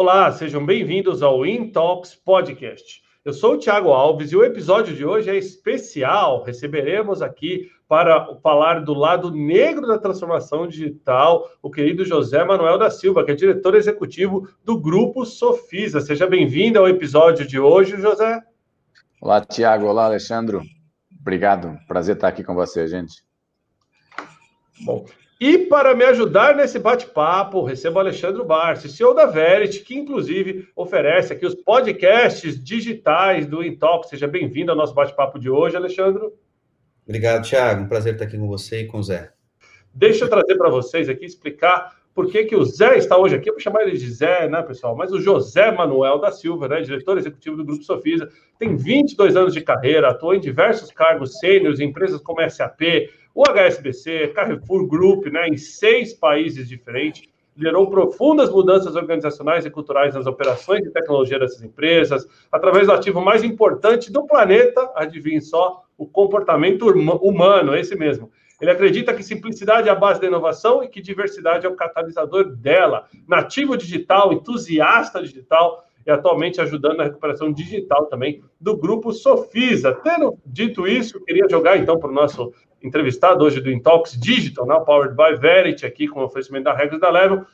[0.00, 3.02] Olá, sejam bem-vindos ao Intox Podcast.
[3.24, 6.44] Eu sou o Thiago Alves e o episódio de hoje é especial.
[6.44, 12.90] Receberemos aqui para falar do lado negro da transformação digital o querido José Manuel da
[12.90, 16.00] Silva, que é diretor executivo do Grupo Sofisa.
[16.00, 18.40] Seja bem-vindo ao episódio de hoje, José.
[19.20, 19.86] Olá, Tiago.
[19.86, 20.60] Olá, Alexandre.
[21.20, 21.76] Obrigado.
[21.88, 23.24] Prazer estar aqui com você, gente.
[24.84, 25.04] Bom,
[25.40, 31.32] e para me ajudar nesse bate-papo, recebo Alexandre Barsi, CEO da Verity, que inclusive oferece
[31.32, 34.08] aqui os podcasts digitais do Intox.
[34.08, 36.28] Seja bem-vindo ao nosso bate-papo de hoje, Alexandre.
[37.06, 37.82] Obrigado, Thiago.
[37.82, 39.30] Um prazer estar aqui com você e com o Zé.
[39.94, 43.48] Deixa eu trazer para vocês aqui, explicar por que, que o Zé está hoje aqui.
[43.48, 44.96] Eu vou chamar ele de Zé, né, pessoal?
[44.96, 49.54] Mas o José Manuel da Silva, né, diretor executivo do Grupo Sofisa, tem 22 anos
[49.54, 55.26] de carreira, atuou em diversos cargos sêniores em empresas como SAP, o HSBC, Carrefour Group,
[55.26, 57.22] né, em seis países diferentes,
[57.56, 63.20] liderou profundas mudanças organizacionais e culturais nas operações de tecnologia dessas empresas, através do ativo
[63.20, 68.28] mais importante do planeta, adivinhe só, o comportamento humano, esse mesmo.
[68.60, 72.56] Ele acredita que simplicidade é a base da inovação e que diversidade é o catalisador
[72.56, 73.06] dela.
[73.24, 79.92] Nativo digital, entusiasta digital e atualmente ajudando na recuperação digital também do grupo Sofisa.
[79.92, 84.78] Tendo dito isso, queria jogar então para o nosso entrevistado hoje do Intox Digital, né,
[84.80, 87.44] Powered by Verity, aqui com o oferecimento da Regras da Level.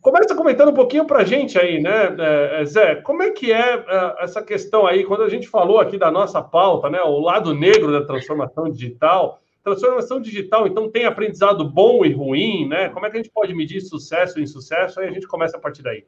[0.00, 3.74] Começa comentando um pouquinho para a gente aí, né, é, Zé, como é que é,
[3.74, 7.54] é essa questão aí, quando a gente falou aqui da nossa pauta, né, o lado
[7.54, 13.10] negro da transformação digital, transformação digital, então, tem aprendizado bom e ruim, né, como é
[13.10, 16.04] que a gente pode medir sucesso e insucesso, aí a gente começa a partir daí.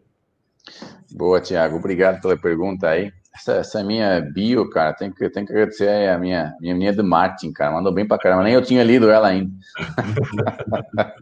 [1.13, 5.53] Boa, Tiago, obrigado pela pergunta aí essa, essa, minha bio, cara, tem que, tem que
[5.53, 8.85] agradecer a minha, minha menina de Martin, cara, mandou bem pra caramba, nem eu tinha
[8.85, 9.53] lido ela ainda.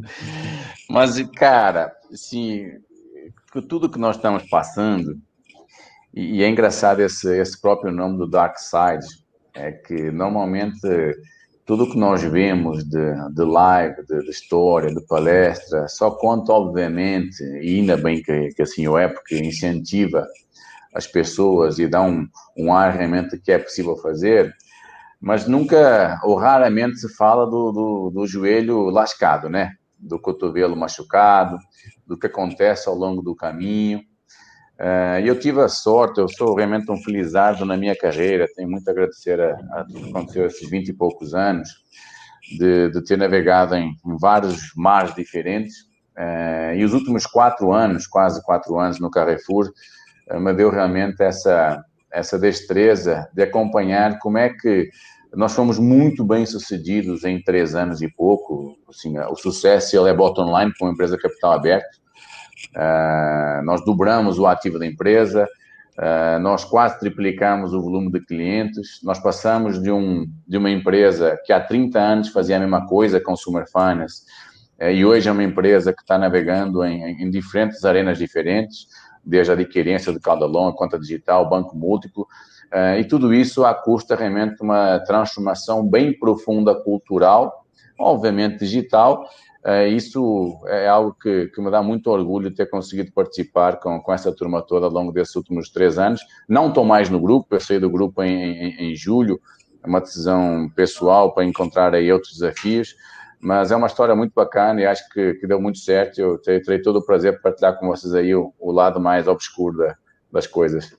[0.90, 2.66] Mas, cara, assim,
[3.68, 5.18] tudo que nós estamos passando,
[6.12, 9.06] e, e é engraçado esse, esse próprio nome do Dark Side,
[9.54, 10.86] é que normalmente
[11.64, 17.42] tudo que nós vemos de, de live, de, de, história, de palestra, só conta, obviamente,
[17.42, 20.26] e ainda bem que, que assim o é, porque incentiva
[20.92, 22.26] as pessoas e dá um,
[22.56, 24.52] um ar realmente que é possível fazer,
[25.20, 29.72] mas nunca ou raramente se fala do, do, do joelho lascado, né?
[29.98, 31.56] Do cotovelo machucado,
[32.06, 34.00] do que acontece ao longo do caminho.
[34.78, 38.68] Uh, e eu tive a sorte, eu sou realmente um felizardo na minha carreira, tenho
[38.68, 41.68] muito a agradecer a, a que aconteceu esses 20 e poucos anos,
[42.58, 45.82] de, de ter navegado em, em, vários mares diferentes.
[46.18, 49.72] Uh, e os últimos quatro anos, quase quatro anos no Carrefour, eh,
[50.40, 54.90] me deu realmente essa, essa destreza de acompanhar como é que
[55.34, 58.76] nós fomos muito bem sucedidos em três anos e pouco.
[58.88, 62.02] Assim, o sucesso ele é bottom line com uma empresa capital aberto.
[62.76, 65.48] Uh, nós dobramos o ativo da empresa,
[65.98, 71.38] uh, nós quase triplicamos o volume de clientes, nós passamos de, um, de uma empresa
[71.44, 74.22] que há 30 anos fazia a mesma coisa, Consumer Finance,
[74.80, 78.86] uh, e hoje é uma empresa que está navegando em, em diferentes arenas diferentes
[79.24, 82.26] desde a adquirência de cada longa, conta digital, banco múltiplo,
[82.72, 87.64] uh, e tudo isso a custa realmente uma transformação bem profunda cultural,
[87.98, 89.24] obviamente digital.
[89.64, 94.12] Uh, isso é algo que, que, me dá muito orgulho ter conseguido participar com, com
[94.12, 96.20] essa turma toda ao longo desses últimos três anos.
[96.48, 99.40] Não estou mais no grupo, eu saí do grupo em, em, em julho,
[99.82, 102.96] é uma decisão pessoal para encontrar aí outros desafios,
[103.42, 106.20] mas é uma história muito bacana e acho que, que deu muito certo.
[106.20, 109.78] Eu terei todo o prazer de partilhar com vocês aí o, o lado mais obscuro
[109.78, 109.96] da,
[110.30, 110.96] das coisas.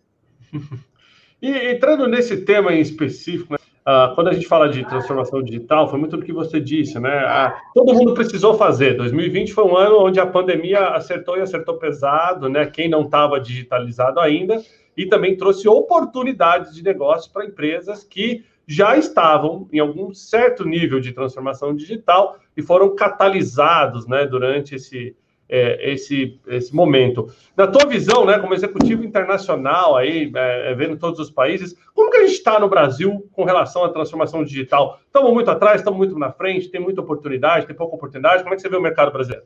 [1.42, 5.90] E entrando nesse tema em específico, né, uh, quando a gente fala de transformação digital,
[5.90, 7.22] foi muito do que você disse, né?
[7.26, 8.94] Uh, todo mundo precisou fazer.
[8.94, 12.66] 2020 foi um ano onde a pandemia acertou e acertou pesado, né?
[12.66, 14.64] Quem não estava digitalizado ainda,
[14.96, 21.00] e também trouxe oportunidades de negócio para empresas que já estavam em algum certo nível
[21.00, 25.16] de transformação digital e foram catalisados né, durante esse,
[25.50, 27.28] é, esse, esse momento.
[27.56, 32.10] Na tua visão, né, como executivo internacional, aí, é, é vendo todos os países, como
[32.10, 35.00] que a gente está no Brasil com relação à transformação digital?
[35.06, 38.44] Estamos muito atrás, estamos muito na frente, tem muita oportunidade, tem pouca oportunidade?
[38.44, 39.46] Como é que você vê o mercado brasileiro?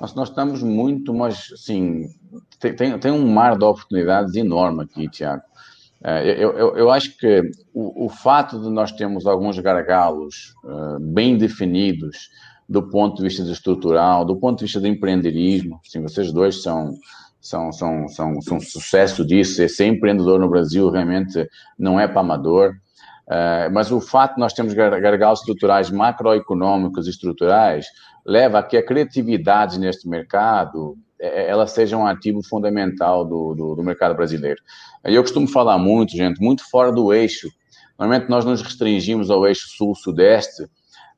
[0.00, 2.08] Nós, nós estamos muito, mas, assim,
[2.60, 5.42] tem, tem, tem um mar de oportunidades enorme aqui, Tiago.
[6.04, 11.00] É, eu, eu, eu, acho que o, o, fato de nós termos alguns gargalos uh,
[11.00, 12.28] bem definidos
[12.68, 16.92] do ponto de vista estrutural, do ponto de vista do empreendedorismo, assim, vocês dois são,
[17.40, 21.48] são, são, são, são sucesso disso, ser empreendedor no Brasil realmente
[21.78, 22.72] não é para amador,
[23.28, 27.86] uh, mas o fato de nós termos gargalos estruturais macroeconômicos e estruturais
[28.24, 33.82] leva a que a criatividade neste mercado ela seja um ativo fundamental do, do, do
[33.82, 34.60] mercado brasileiro.
[35.04, 37.48] Eu costumo falar muito, gente, muito fora do eixo.
[37.98, 40.64] Normalmente nós nos restringimos ao eixo sul-sudeste,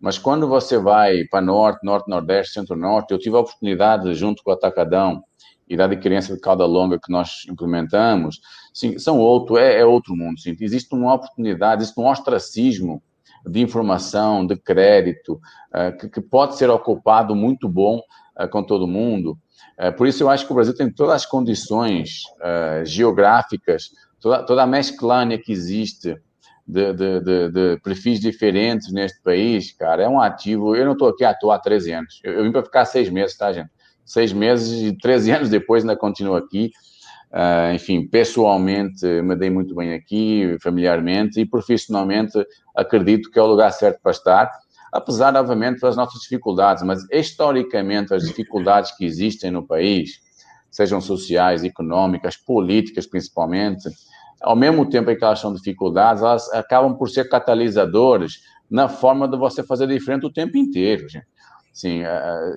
[0.00, 4.50] mas quando você vai para norte, norte, nordeste, centro-norte, eu tive a oportunidade, junto com
[4.50, 5.22] o Atacadão
[5.68, 8.40] e da adquirência de cauda longa que nós implementamos,
[8.72, 10.38] sim, são outro, é, é outro mundo.
[10.38, 10.56] Sim.
[10.60, 13.02] Existe uma oportunidade, existe um ostracismo
[13.46, 15.40] de informação, de crédito,
[15.74, 18.00] uh, que, que, pode ser ocupado muito bom
[18.40, 19.36] uh, com todo mundo.
[19.78, 22.22] Uh, por isso, eu acho que o Brasil tem todas as condições
[22.84, 23.90] geográficas,
[24.20, 26.16] toda, toda a mesclânea que existe
[26.68, 30.76] de, de, de, de, perfis diferentes neste país, cara, é um ativo.
[30.76, 32.20] Eu não estou aqui à toa há 13 anos.
[32.22, 33.70] Eu, eu vim para ficar seis meses, tá, gente?
[34.04, 36.70] Seis meses e 13 anos depois ainda continuo aqui.
[37.32, 42.38] Uh, enfim, pessoalmente me dei muito bem aqui, familiarmente e profissionalmente
[42.74, 44.50] acredito que é o lugar certo para estar,
[44.92, 50.20] apesar, obviamente, das nossas dificuldades, mas historicamente as dificuldades que existem no país,
[50.70, 53.88] sejam sociais, económicas, políticas principalmente,
[54.40, 59.26] ao mesmo tempo em que elas são dificuldades, elas acabam por ser catalisadores na forma
[59.26, 61.26] de você fazer diferente o tempo inteiro, gente.
[61.72, 62.02] Sim,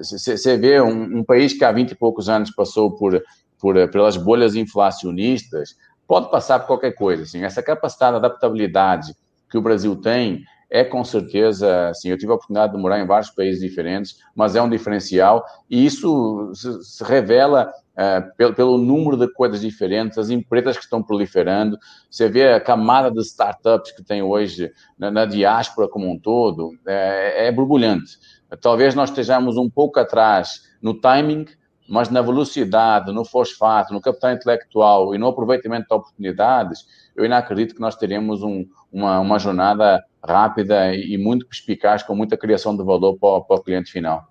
[0.01, 3.21] você vê um, um, país que há 20 e poucos anos passou por,
[3.59, 5.75] por pelas bolhas inflacionistas,
[6.07, 7.23] pode passar por qualquer coisa.
[7.23, 9.13] Assim, essa capacidade de adaptabilidade
[9.49, 13.05] que o Brasil tem é com certeza, assim, eu tive a oportunidade de morar em
[13.05, 18.77] vários países diferentes, mas é um diferencial e isso se, se revela é, pelo, pelo,
[18.77, 21.77] número de coisas diferentes, as empresas que estão proliferando,
[22.09, 26.71] você vê a camada de startups que tem hoje na, na diáspora como um todo,
[26.87, 28.17] é, é borbulhante.
[28.61, 31.47] Talvez nós estejamos um pouco atrás no timing,
[31.87, 37.37] mas na velocidade, no fosfato, no capital intelectual e no aproveitamento de oportunidades, eu ainda
[37.37, 42.75] acredito que nós teremos um, uma, uma jornada rápida e muito perspicaz, com muita criação
[42.75, 44.27] de valor para, para o cliente final.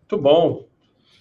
[0.00, 0.64] Muito bom.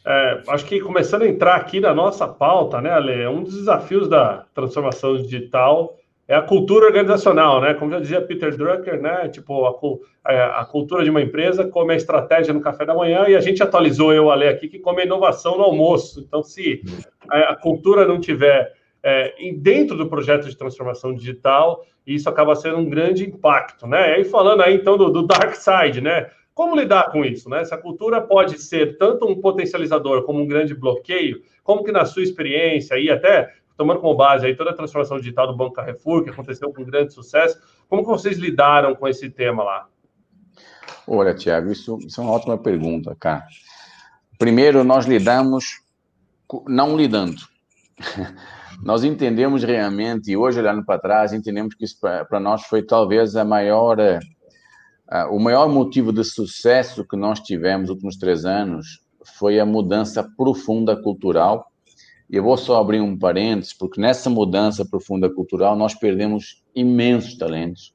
[0.05, 4.07] É, acho que começando a entrar aqui na nossa pauta, né, Ale, um dos desafios
[4.07, 5.97] da transformação digital
[6.27, 7.73] é a cultura organizacional, né?
[7.73, 9.29] Como já dizia Peter Drucker, né?
[9.29, 13.25] Tipo, a, é, a, cultura de uma empresa come a estratégia no café da manhã
[13.29, 16.19] e a gente atualizou, eu, Ale, aqui, que come a inovação no almoço.
[16.19, 16.81] Então, se
[17.29, 18.73] a, a cultura não tiver
[19.07, 24.19] é, dentro do projeto de transformação digital, isso acaba sendo um grande impacto, né?
[24.19, 26.29] E falando aí então do, do dark side, né?
[26.53, 27.61] Como lidar com isso, né?
[27.61, 32.21] Essa cultura pode ser tanto um potencializador como um grande bloqueio, como que na sua
[32.21, 36.29] experiência e até tomando como base aí toda a transformação digital do Banco Carrefour, que
[36.29, 39.87] aconteceu com grande sucesso, como que vocês lidaram com esse tema lá?
[41.07, 43.45] Olha, Tiago, isso, isso é uma ótima pergunta, cara.
[44.37, 45.81] Primeiro, nós lidamos
[46.67, 47.37] não lidando.
[48.83, 53.35] nós entendemos realmente, e hoje olhando para trás, entendemos que isso para nós foi talvez
[53.35, 59.01] a maior, uh, o maior motivo de sucesso que nós tivemos nos últimos três anos
[59.37, 61.71] foi a mudança profunda cultural.
[62.29, 67.37] E eu vou só abrir um parênteses, porque nessa mudança profunda cultural nós perdemos imensos
[67.37, 67.93] talentos,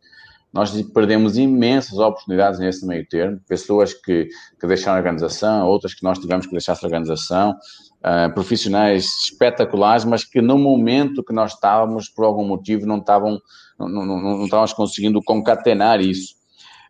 [0.53, 6.03] nós perdemos imensas oportunidades nesse meio termo, pessoas que, que deixaram a organização, outras que
[6.03, 7.55] nós tivemos que deixar a organização,
[8.05, 13.41] uh, profissionais espetaculares, mas que no momento que nós estávamos, por algum motivo, não estavam,
[13.79, 16.35] não, não, não estávamos conseguindo concatenar isso.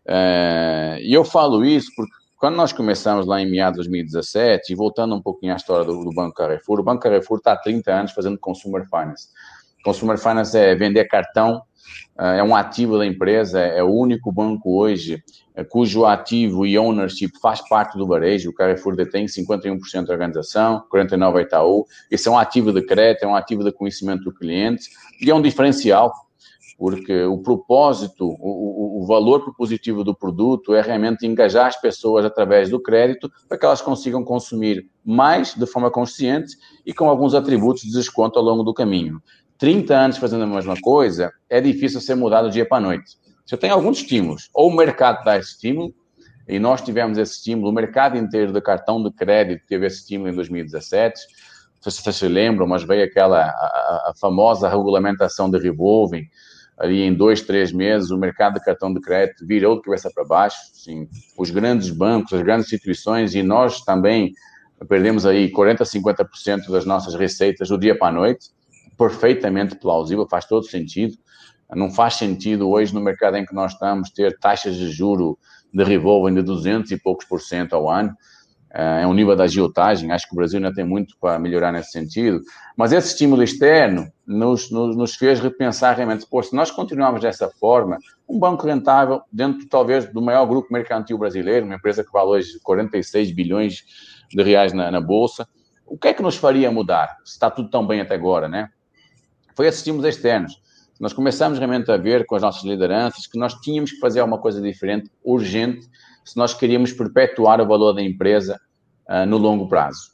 [0.05, 4.75] Uh, e eu falo isso porque quando nós começamos lá em meados de 2017, e
[4.75, 7.89] voltando um pouquinho à história do, do Banco Carrefour, o Banco Carrefour está há 30
[7.89, 9.29] anos fazendo consumer finance.
[9.83, 11.61] Consumer finance é vender cartão
[12.17, 15.23] ah, é um ativo da empresa, é o único banco hoje
[15.55, 18.51] eh, cujo ativo e ownership faz parte do varejo.
[18.51, 21.85] O Carrefour detém 51% da organização, 49% a Itaú.
[22.11, 25.33] Esse é um ativo de crédito, é um ativo de conhecimento do cliente e é
[25.33, 26.13] um diferencial,
[26.77, 32.69] porque o propósito, o, o valor propositivo do produto é realmente engajar as pessoas através
[32.69, 37.81] do crédito para que elas consigam consumir mais de forma consciente e com alguns atributos
[37.81, 39.19] de desconto ao longo do caminho.
[39.63, 43.15] 30 anos fazendo a mesma coisa, é difícil ser mudado do dia para a noite.
[43.45, 44.49] Você tem alguns estímulos.
[44.53, 45.93] Ou o mercado dá esse estímulo,
[46.49, 50.29] e nós tivemos esse estímulo, o mercado inteiro do cartão de crédito teve esse estímulo
[50.29, 51.15] em 2017.
[51.75, 56.27] Não sei se vocês se lembram, mas veio aquela a, a famosa regulamentação de revolving,
[56.77, 60.25] ali em dois, três meses, o mercado de cartão de crédito virou de cabeça para
[60.25, 60.57] baixo.
[60.73, 64.33] Sim, os grandes bancos, as grandes instituições e nós também
[64.89, 68.49] perdemos aí 40, 50% das nossas receitas do dia para a noite
[68.97, 71.13] perfeitamente plausível, faz todo sentido.
[71.75, 75.37] Não faz sentido hoje, no mercado em que nós estamos, ter taxas de juro
[75.73, 78.15] de revolving de 200 e poucos por cento ao ano.
[78.73, 81.71] Eh, é um nível da agiotagem, acho que o Brasil ainda tem muito para melhorar
[81.71, 82.41] nesse sentido.
[82.75, 87.49] Mas esse estímulo externo nos, nos, nos fez repensar realmente, pô, se nós continuarmos dessa
[87.59, 87.97] forma,
[88.27, 92.59] um banco rentável, dentro talvez do maior grupo mercantil brasileiro, uma empresa que vale hoje
[92.63, 93.83] 46 bilhões
[94.29, 95.47] de reais na, na bolsa.
[95.85, 97.17] O que é que nos faria mudar?
[97.23, 98.69] Se está tudo tão bem até agora, né?
[99.55, 100.61] Foi assistimos externos.
[100.99, 104.39] Nós começamos realmente a ver com as nossas lideranças que nós tínhamos que fazer alguma
[104.39, 105.87] coisa diferente, urgente,
[106.23, 108.59] se nós queríamos perpetuar o valor da empresa
[109.09, 110.11] uh, no longo prazo.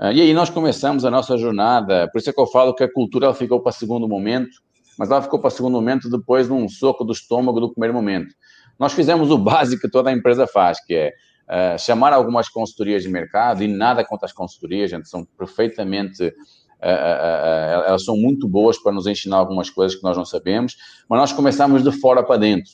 [0.00, 2.82] Uh, e aí nós começamos a nossa jornada, por isso é que eu falo que
[2.82, 4.50] a cultura ficou para segundo momento,
[4.98, 8.34] mas ela ficou para segundo momento depois de um soco do estômago do primeiro momento.
[8.78, 11.12] Nós fizemos o básico que toda a empresa faz, que é
[11.48, 16.34] uh, chamar algumas consultorias de mercado, e nada contra as consultorias, gente, são perfeitamente.
[16.82, 20.76] Uh, uh, elas são muito boas para nos ensinar algumas coisas que nós não sabemos,
[21.08, 22.72] mas nós começamos de fora para dentro.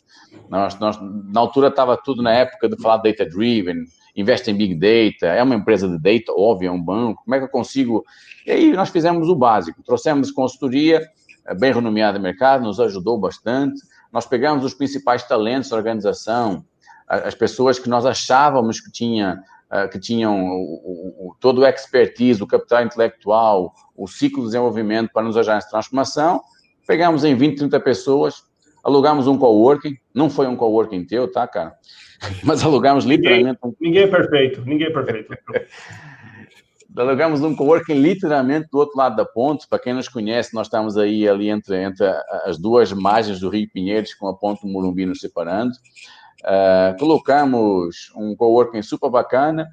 [0.48, 3.84] Nós, nós na altura estava tudo na época de falar data-driven,
[4.16, 7.38] investe em Big Data, é uma empresa de data, óbvio, é um banco, como é
[7.38, 8.02] que eu consigo...
[8.46, 11.06] E aí nós fizemos o básico, trouxemos consultoria,
[11.58, 16.64] bem renomeada no mercado, nos ajudou bastante, nós pegamos os principais talentos da organização,
[17.06, 19.38] as pessoas que nós achávamos que, tinha,
[19.70, 25.10] eh, que tinham o, o, todo o expertise, o capital intelectual, o ciclo de desenvolvimento
[25.12, 26.40] para nos ajudar nessa transformação,
[26.86, 28.42] pegamos em 20, 30 pessoas,
[28.82, 31.74] alugamos um coworking, não foi um coworking teu, tá, cara?
[32.42, 33.74] Mas alugamos literalmente um...
[33.78, 35.36] Ninguém é perfeito, ninguém é perfeito.
[36.96, 39.68] alugamos um coworking literalmente do outro lado da ponte.
[39.68, 42.06] Para quem nos conhece, nós estamos aí ali entre, entre
[42.44, 45.72] as duas margens do Rio Pinheiros, com a ponte do Morumbi nos separando.
[46.44, 49.66] Uh, colocamos um coworking super bacana,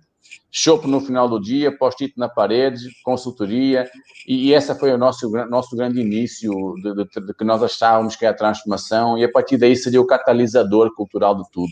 [0.52, 3.90] chopp no final do dia, post-it na parede, consultoria,
[4.28, 8.30] e, e essa foi o nosso, nosso grande início de, que nós achávamos que é
[8.30, 11.72] a transformação, e a partir daí seria o catalisador cultural de tudo.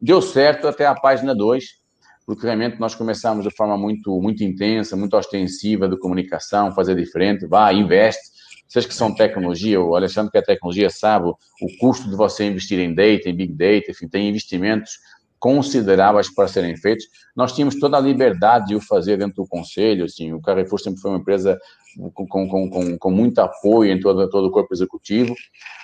[0.00, 1.80] Deu certo até a página 2,
[2.24, 7.46] porque realmente nós começamos de forma muito, muito intensa, muito ostensiva de comunicação, fazer diferente,
[7.46, 8.39] vá, investe.
[8.70, 11.36] Vocês que são tecnologia, o Alexandre que é tecnologia sabe o
[11.80, 14.92] custo de você investir em data, em big data, enfim, tem investimentos
[15.40, 17.06] consideráveis para serem feitos.
[17.34, 21.00] Nós tínhamos toda a liberdade de o fazer dentro do conselho, assim, o Carrefour sempre
[21.00, 21.58] foi uma empresa
[22.14, 25.34] com, com, com, com muito apoio em todo, todo o corpo executivo.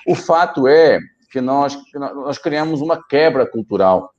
[0.06, 1.00] O fato é
[1.32, 4.12] que nós, nós criamos uma quebra cultural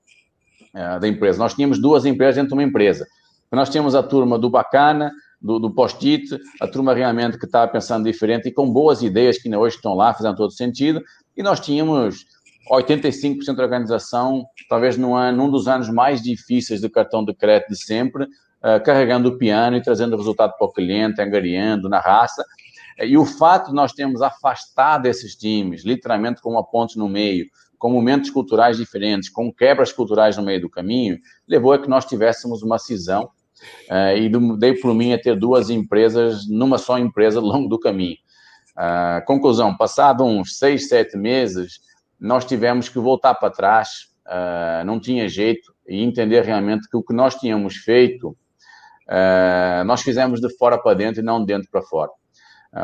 [0.76, 1.40] uh, da empresa.
[1.40, 3.08] Nós tínhamos duas empresas dentro de uma empresa.
[3.50, 6.24] Nós tínhamos a turma do bacana, do, do post-it,
[6.60, 9.94] a turma realmente que estava pensando diferente e com boas ideias que ainda hoje estão
[9.94, 11.02] lá, fazendo todo sentido,
[11.36, 12.26] e nós tínhamos
[12.72, 17.70] 85% da organização, talvez num, ano, num dos anos mais difíceis de cartão de crédito
[17.70, 22.44] de sempre, uh, carregando o piano e trazendo resultado para o cliente, angariando na raça.
[23.00, 27.46] E o fato de nós termos afastado esses times, literalmente com uma ponte no meio,
[27.78, 32.06] com momentos culturais diferentes, com quebras culturais no meio do caminho, levou a que nós
[32.06, 33.30] tivéssemos uma cisão
[33.90, 37.80] Uh, e dei por mim a ter duas empresas numa só empresa ao longo do
[37.80, 38.18] caminho.
[38.78, 41.80] Uh, conclusão, passado uns seis, sete meses,
[42.20, 47.04] nós tivemos que voltar para trás, uh, não tinha jeito, e entender realmente que o
[47.04, 48.36] que nós tínhamos feito,
[49.86, 52.12] nós fizemos de fora para dentro e não de dentro para fora.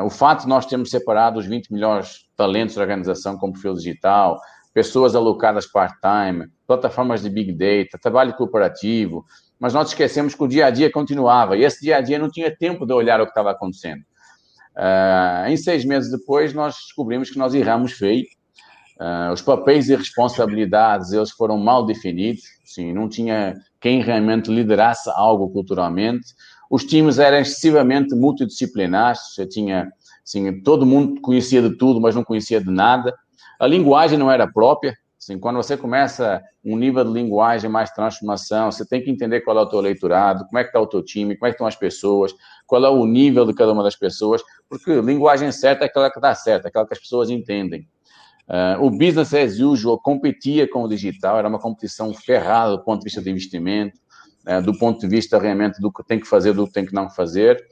[0.06, 4.40] o fato de nós termos separado os 20 melhores talentos da organização com perfil digital,
[4.74, 9.26] pessoas alocadas part-time, plataformas de big data, trabalho cooperativo,
[9.64, 12.30] mas nós esquecemos que o dia a dia continuava e esse dia a dia não
[12.30, 14.02] tinha tempo de olhar o que estava acontecendo.
[14.76, 18.26] Uh, em seis meses depois, nós descobrimos que nós erramos feio.
[19.00, 22.44] Uh, os papéis e responsabilidades eles foram mal definidos.
[22.66, 26.26] Sim, não tinha quem realmente liderasse algo culturalmente.
[26.70, 29.22] Os times eram excessivamente multidisciplinares.
[29.50, 29.90] Tinha,
[30.28, 33.16] assim, todo mundo conhecia de tudo, mas não conhecia de nada.
[33.62, 34.94] A linguagem não era própria.
[35.24, 39.58] Assim, quando você começa um nível de linguagem mais transformação, você tem que entender qual
[39.58, 41.66] é o teu leiturado, como é que está o teu time, como é que estão
[41.66, 42.34] as pessoas,
[42.68, 46.20] qual é o nível de cada uma das pessoas, porque linguagem certa é aquela que
[46.20, 47.88] dá certo, é aquela que as pessoas entendem.
[48.50, 53.00] Uh, o business as usual competia com o digital, era uma competição ferrada do ponto
[53.00, 53.98] de vista de investimento,
[54.46, 56.94] uh, do ponto de vista realmente do que tem que fazer, do que tem que
[56.94, 57.64] não fazer.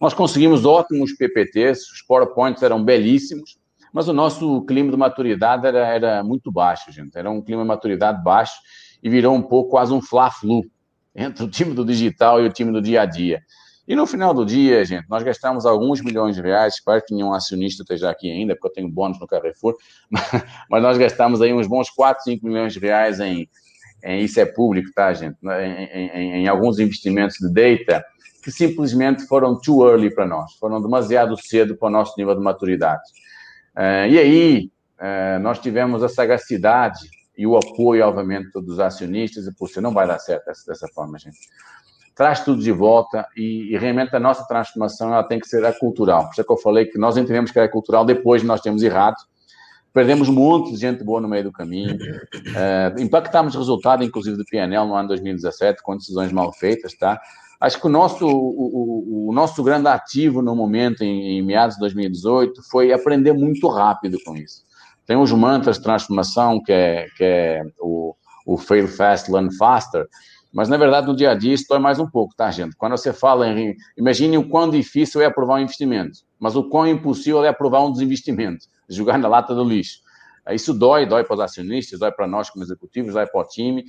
[0.00, 3.56] Nós conseguimos ótimos PPTs, os PowerPoints eram belíssimos,
[3.96, 7.16] mas o nosso clima de maturidade era, era muito baixo, gente.
[7.16, 8.52] Era um clima de maturidade baixo
[9.02, 10.66] e virou um pouco quase um fla-flu
[11.14, 13.40] entre o time do digital e o time do dia a dia.
[13.88, 17.32] E no final do dia, gente, nós gastamos alguns milhões de reais, espero que nenhum
[17.32, 19.74] acionista esteja aqui ainda, porque eu tenho bônus no Carrefour,
[20.70, 23.48] mas nós gastamos aí uns bons 4, 5 milhões de reais em,
[24.04, 25.38] em isso é público, tá, gente?
[25.42, 28.04] Em, em, em alguns investimentos de data
[28.42, 32.42] que simplesmente foram too early para nós, foram demasiado cedo para o nosso nível de
[32.42, 33.00] maturidade.
[33.76, 37.00] Uh, e aí, uh, nós tivemos a sagacidade
[37.36, 41.36] e o apoio, obviamente, dos acionistas, e, puxa, não vai dar certo dessa, forma, gente.
[42.14, 45.72] Traz tudo de volta e, e, realmente a nossa transformação ela tem que ser a
[45.72, 46.24] cultural.
[46.24, 48.62] Por isso é que eu falei que nós entendemos que era cultural depois de nós
[48.62, 49.16] termos errado.
[49.92, 51.94] Perdemos monte de gente boa no meio do caminho.
[51.94, 57.20] Uh, impactámos resultado, inclusive, do PNL no ano 2017, com decisões mal feitas, tá?
[57.60, 61.76] Acho que o nosso, o, o, o nosso grande ativo no momento, em, em, meados
[61.76, 64.64] de 2018, foi aprender muito rápido com isso.
[65.06, 70.06] Tem os mantras de transformação, que é, que é o, o Fail Fast, Learn Faster,
[70.56, 72.74] mas, na verdade, no dia a dia, isso dói mais um pouco, tá, gente?
[72.76, 73.76] Quando você fala em.
[73.94, 77.92] Imagine o quão difícil é aprovar um investimento, mas o quão impossível é aprovar um
[77.92, 80.00] desinvestimento, jogar na lata do lixo.
[80.50, 83.84] Isso dói, dói para os acionistas, dói para nós como executivos, dói para o time.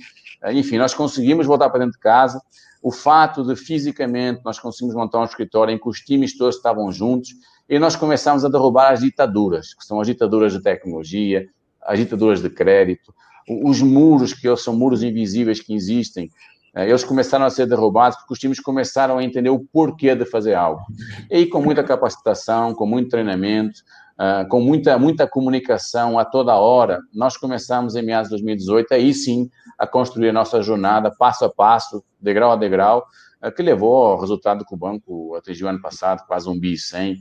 [0.48, 2.38] Enfim, nós conseguimos voltar para dentro de casa.
[2.82, 6.90] O fato de fisicamente nós conseguimos montar um escritório em que os times todos estavam
[6.92, 7.30] juntos
[7.68, 11.46] e nós começamos a derrubar as ditaduras, que são as ditaduras de tecnologia,
[11.82, 13.12] as ditaduras de crédito,
[13.48, 16.30] os muros, que são muros invisíveis que existem,
[16.74, 20.24] eh, eles começaram a ser derrubados porque os times começaram a entender o porquê de
[20.24, 20.82] fazer algo.
[21.30, 23.80] E aí, com muita capacitação, com muito treinamento,
[24.20, 29.14] eh, com muita, muita comunicação a toda hora, nós começamos em meados de 2018, aí
[29.14, 29.48] sim,
[29.78, 33.06] a construir a nossa jornada passo a passo, degrau a degrau,
[33.42, 37.18] eh, que levou ao resultado que o banco atingiu ano passado, quase um bi 100,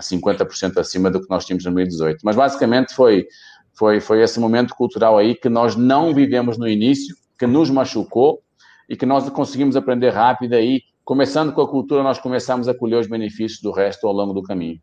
[0.00, 2.20] 50% acima do que nós tínhamos em 2018.
[2.24, 3.26] Mas basicamente foi,
[3.72, 8.42] foi, foi esse momento cultural aí que nós não vivemos no início, que nos machucou,
[8.88, 10.82] e que nós conseguimos aprender rápido aí.
[11.02, 14.42] Começando com a cultura, nós começamos a colher os benefícios do resto ao longo do
[14.42, 14.78] caminho.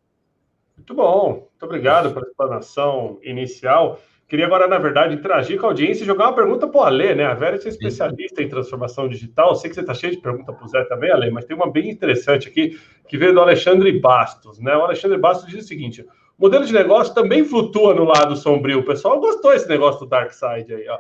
[0.79, 3.99] Muito bom, muito obrigado pela explanação inicial.
[4.27, 7.15] Queria agora, na verdade, interagir com a audiência e jogar uma pergunta para o Alê,
[7.15, 7.25] né?
[7.25, 9.55] A Vera é especialista em transformação digital.
[9.55, 11.69] Sei que você está cheio de perguntas para o Zé também, Alê, mas tem uma
[11.69, 14.75] bem interessante aqui que veio do Alexandre Bastos, né?
[14.77, 16.01] O Alexandre Bastos diz o seguinte:
[16.37, 18.79] o modelo de negócio também flutua no lado sombrio.
[18.79, 20.99] O pessoal gostou desse negócio do Dark Side aí, ó.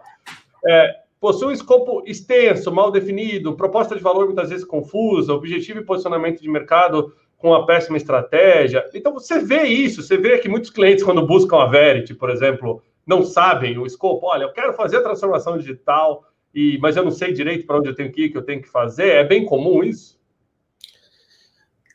[0.67, 5.85] É, possui um escopo extenso, mal definido, proposta de valor muitas vezes confusa, objetivo e
[5.85, 8.85] posicionamento de mercado com uma péssima estratégia.
[8.93, 12.83] Então, você vê isso, você vê que muitos clientes, quando buscam a Verity, por exemplo,
[13.07, 14.27] não sabem o escopo.
[14.27, 17.89] Olha, eu quero fazer a transformação digital, e, mas eu não sei direito para onde
[17.89, 19.09] eu tenho que ir, que eu tenho que fazer.
[19.09, 20.19] É bem comum isso?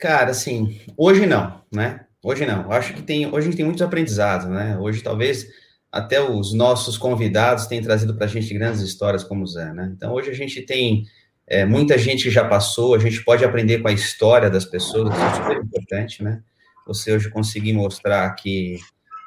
[0.00, 2.06] Cara, assim, hoje não, né?
[2.22, 2.72] Hoje não.
[2.72, 4.78] Acho que tem, hoje a gente tem muitos aprendizados, né?
[4.78, 5.46] Hoje talvez
[5.92, 9.92] até os nossos convidados têm trazido para a gente grandes histórias como o Zé, né?
[9.94, 11.04] Então, hoje a gente tem
[11.46, 15.24] é, muita gente já passou, a gente pode aprender com a história das pessoas, isso
[15.24, 16.40] é super importante, né?
[16.86, 18.78] Você hoje conseguir mostrar que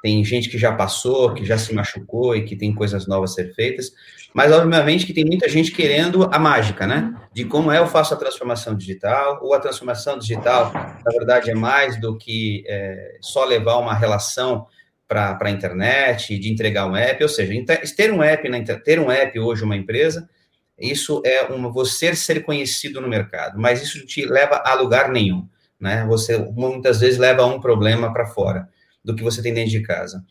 [0.01, 3.33] tem gente que já passou, que já se machucou e que tem coisas novas a
[3.35, 3.91] ser feitas,
[4.33, 7.13] mas obviamente que tem muita gente querendo a mágica, né?
[7.33, 11.55] De como é eu faço a transformação digital, ou a transformação digital, na verdade, é
[11.55, 14.65] mais do que é, só levar uma relação
[15.07, 17.53] para a internet, de entregar um app, ou seja,
[17.95, 18.49] ter um app,
[18.83, 20.29] ter um app hoje uma empresa,
[20.79, 25.47] isso é você ser conhecido no mercado, mas isso te leva a lugar nenhum,
[25.79, 26.05] né?
[26.07, 28.69] Você muitas vezes leva um problema para fora
[29.03, 30.23] do que você tem dentro de casa.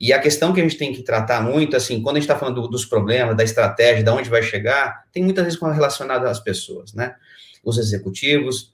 [0.00, 2.38] E a questão que a gente tem que tratar muito, assim, quando a gente está
[2.38, 6.38] falando do, dos problemas, da estratégia, de onde vai chegar, tem muitas vezes relacionado às
[6.38, 7.16] pessoas, né?
[7.64, 8.72] Os executivos,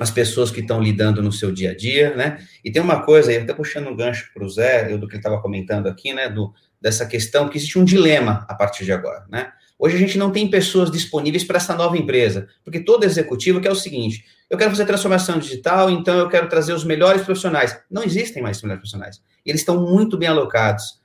[0.00, 2.38] as pessoas que estão lidando no seu dia a dia, né?
[2.64, 5.20] E tem uma coisa, aí, até puxando um gancho para o Zé, do que ele
[5.20, 6.28] estava comentando aqui, né?
[6.28, 9.52] Do, dessa questão que existe um dilema a partir de agora, né?
[9.78, 13.72] Hoje a gente não tem pessoas disponíveis para essa nova empresa, porque todo executivo quer
[13.72, 17.78] o seguinte: eu quero fazer transformação digital, então eu quero trazer os melhores profissionais.
[17.90, 19.22] Não existem mais melhores profissionais.
[19.44, 21.00] Eles estão muito bem alocados,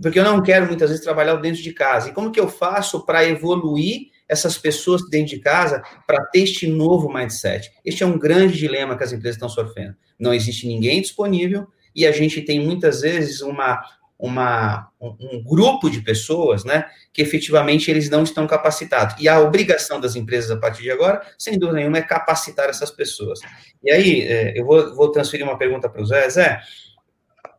[0.00, 2.08] porque eu não quero muitas vezes trabalhar dentro de casa.
[2.08, 6.66] E como que eu faço para evoluir essas pessoas dentro de casa para ter este
[6.66, 7.70] novo mindset.
[7.84, 9.94] Este é um grande dilema que as empresas estão sofrendo.
[10.18, 13.82] Não existe ninguém disponível e a gente tem muitas vezes uma,
[14.18, 19.16] uma, um, grupo de pessoas, né, que efetivamente eles não estão capacitados.
[19.20, 22.90] E a obrigação das empresas a partir de agora, sem dúvida nenhuma, é capacitar essas
[22.90, 23.40] pessoas.
[23.82, 26.28] E aí, é, eu vou, vou transferir uma pergunta para o Zé.
[26.30, 26.60] Zé,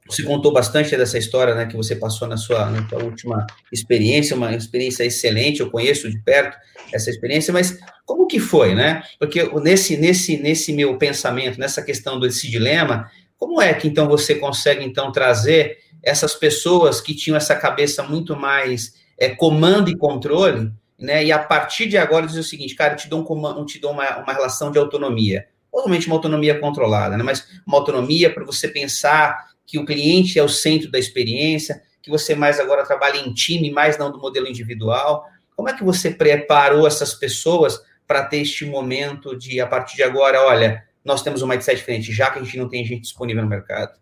[0.08, 4.36] você contou bastante dessa história, né, que você passou na sua, na sua última experiência,
[4.36, 6.58] uma experiência excelente, eu conheço de perto
[6.94, 9.02] essa experiência, mas como que foi, né?
[9.20, 14.36] Porque nesse, nesse, nesse meu pensamento, nessa questão desse dilema, como é que então você
[14.36, 20.72] consegue então trazer essas pessoas que tinham essa cabeça muito mais é, comando e controle,
[20.98, 21.26] né?
[21.26, 23.80] E a partir de agora dizer o seguinte, cara, eu te dou, um comando, te
[23.80, 27.24] dou uma, uma relação de autonomia, totalmente uma autonomia controlada, né?
[27.24, 32.12] Mas uma autonomia para você pensar que o cliente é o centro da experiência, que
[32.12, 35.26] você mais agora trabalha em time, mais não do modelo individual.
[35.56, 40.04] Como é que você preparou essas pessoas para ter este momento de, a partir de
[40.04, 43.42] agora, olha, nós temos um mindset diferente, já que a gente não tem gente disponível
[43.42, 43.98] no mercado?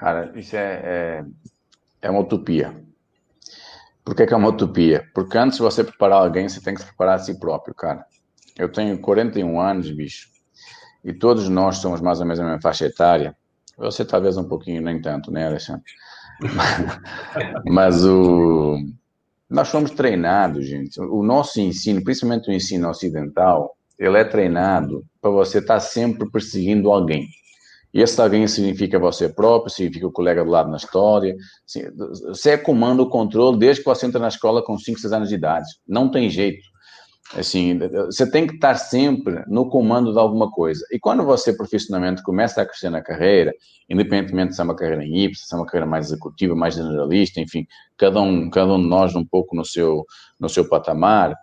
[0.00, 1.24] Cara, isso é, é,
[2.00, 2.74] é uma utopia.
[4.02, 5.06] Por que, que, é uma utopia?
[5.14, 8.06] Porque antes de você preparar alguém, você tem que se preparar a si próprio, cara.
[8.58, 10.28] Eu tenho 41 anos, bicho,
[11.04, 13.36] e todos nós somos mais ou menos a mesma faixa etária.
[13.76, 15.84] Você talvez um pouquinho, nem tanto, né, Alexandre?
[17.68, 18.78] Mas o...
[19.50, 20.98] nós fomos treinados, gente.
[20.98, 26.26] O nosso ensino, principalmente o ensino ocidental, ele é treinado para você estar tá sempre
[26.30, 27.28] perseguindo alguém.
[27.92, 31.36] E esse alguém significa você próprio, significa o colega do lado na história.
[31.66, 35.28] Você é comando o controle desde que você entra na escola com 5, 6 anos
[35.28, 35.66] de idade.
[35.86, 36.62] Não tem jeito.
[37.34, 40.84] Assim, você tem que estar sempre no comando de alguma coisa.
[40.90, 43.52] E quando você profissionalmente começa a crescer na carreira,
[43.88, 47.40] independentemente se é uma carreira em Y, se é uma carreira mais executiva, mais generalista,
[47.40, 50.04] enfim, cada um, cada um de nós um pouco no seu,
[50.40, 51.36] no seu patamar.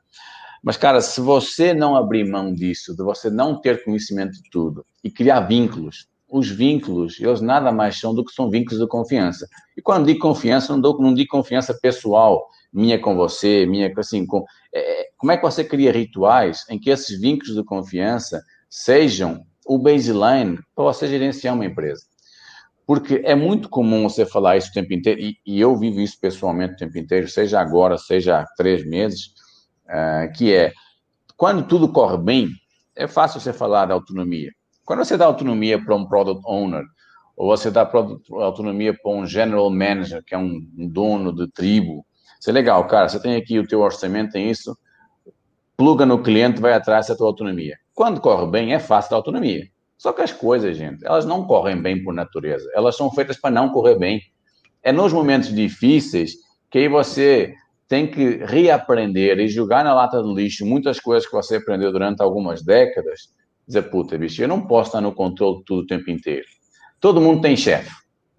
[0.62, 4.86] Mas, cara, se você não abrir mão disso, de você não ter conhecimento de tudo
[5.02, 9.48] e criar vínculos, os vínculos, eles nada mais são do que são vínculos de confiança.
[9.76, 14.26] E quando digo confiança, não, dou, não digo confiança pessoal, minha com você, minha assim,
[14.26, 19.46] com, é, como é que você cria rituais em que esses vínculos de confiança sejam
[19.66, 22.04] o baseline para você gerenciar uma empresa?
[22.86, 26.18] Porque é muito comum você falar isso o tempo inteiro, e, e eu vivo isso
[26.20, 29.34] pessoalmente o tempo inteiro, seja agora, seja há três meses,
[29.86, 30.72] uh, que é,
[31.36, 32.50] quando tudo corre bem,
[32.96, 34.52] é fácil você falar da autonomia.
[34.88, 36.86] Quando você dá autonomia para um product owner,
[37.36, 37.82] ou você dá
[38.32, 42.06] autonomia para um general manager, que é um dono de tribo,
[42.40, 44.78] isso é legal, cara, você tem aqui o teu orçamento, tem isso,
[45.76, 47.78] pluga no cliente, vai atrás da tua autonomia.
[47.94, 49.68] Quando corre bem, é fácil da autonomia.
[49.98, 52.72] Só que as coisas, gente, elas não correm bem por natureza.
[52.74, 54.22] Elas são feitas para não correr bem.
[54.82, 56.32] É nos momentos difíceis
[56.72, 57.54] que aí você
[57.90, 62.22] tem que reaprender e jogar na lata do lixo muitas coisas que você aprendeu durante
[62.22, 63.36] algumas décadas.
[63.68, 66.46] Dizer, puta, bicho, eu não posso estar no controle de tudo o tempo inteiro.
[67.00, 67.92] Todo mundo tem chefe.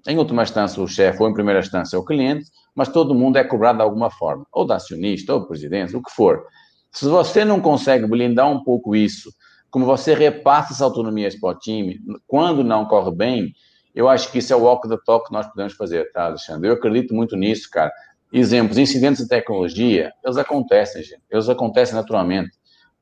[0.07, 3.37] Em última instância, o chefe, ou em primeira instância, é o cliente, mas todo mundo
[3.37, 6.45] é cobrado de alguma forma, ou da acionista, ou do presidente, o que for.
[6.91, 9.31] Se você não consegue blindar um pouco isso,
[9.71, 13.53] como você repassa as autonomias para o time, quando não corre bem,
[13.95, 16.69] eu acho que isso é o walk the talk que nós podemos fazer, tá, Alexandre?
[16.69, 17.93] Eu acredito muito nisso, cara.
[18.33, 21.23] Exemplos, incidentes de tecnologia, eles acontecem, gente.
[21.31, 22.51] Eles acontecem naturalmente.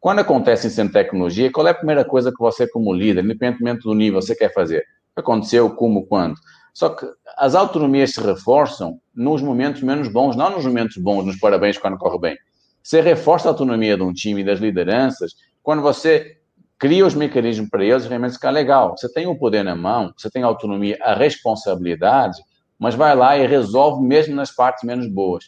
[0.01, 3.83] Quando acontece incidente de tecnologia, qual é a primeira coisa que você, como líder, independentemente
[3.83, 4.85] do nível, você quer fazer?
[5.17, 6.37] Aconteceu, como, quando?
[6.75, 7.07] Só que
[7.39, 11.97] as autonomias se reforçam nos momentos menos bons, não nos momentos bons, nos parabéns quando
[11.97, 12.37] corre bem.
[12.83, 15.33] Você reforça a autonomia de um time e das lideranças
[15.63, 16.37] quando você
[16.79, 18.97] cria os mecanismos para eles realmente ficar legal.
[18.97, 22.37] Você tem o poder na mão, você tem a autonomia, a responsabilidade,
[22.79, 25.47] mas vai lá e resolve mesmo nas partes menos boas.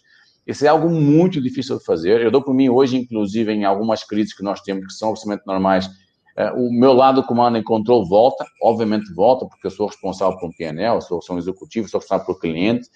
[0.48, 2.22] Isso é algo muito difícil de fazer.
[2.22, 5.46] Eu dou por mim hoje, inclusive, em algumas crises que nós temos, que são absolutamente
[5.46, 5.90] normais,
[6.34, 10.48] é, o meu lado comando e controle volta, obviamente volta, porque eu sou responsável por
[10.48, 12.88] um PNL, sou, sou um executivo, sou responsável por cliente,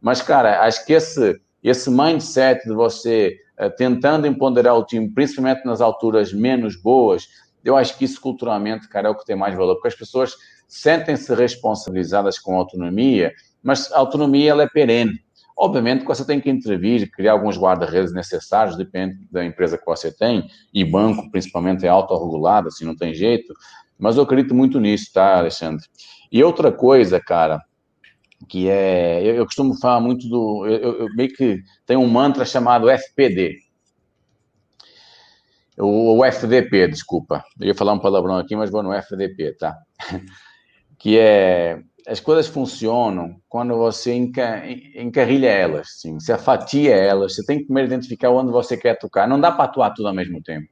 [0.00, 5.64] mas, cara, acho que esse, esse mindset de você eh, tentando empoderar o time, principalmente
[5.64, 7.26] nas alturas menos boas,
[7.64, 10.36] eu acho que isso culturalmente, cara, é o que tem mais valor, porque as pessoas
[10.68, 15.12] sentem-se responsabilizadas com autonomia, mas a autonomia ela é perene.
[15.62, 20.10] Obviamente que você tem que intervir, criar alguns guarda-redes necessários, depende da empresa que você
[20.10, 23.52] tem, e banco, principalmente, é autorregulado, assim, não tem jeito,
[23.98, 25.84] mas eu acredito muito nisso, tá, Alexandre?
[26.32, 27.60] E outra coisa, cara,
[28.48, 29.22] que é.
[29.22, 30.66] Eu, eu costumo falar muito do.
[30.66, 33.58] Eu, eu, meio que tem um mantra chamado FPD.
[35.76, 37.44] O, o FDP, desculpa.
[37.60, 39.76] Eu ia falar um palavrão aqui, mas vou no FDP, tá?
[40.98, 41.82] que é.
[42.06, 44.62] As coisas funcionam quando você enca,
[44.96, 49.28] encarrilha elas, assim, você fatia elas, você tem que primeiro identificar onde você quer tocar.
[49.28, 50.66] Não dá para atuar tudo ao mesmo tempo.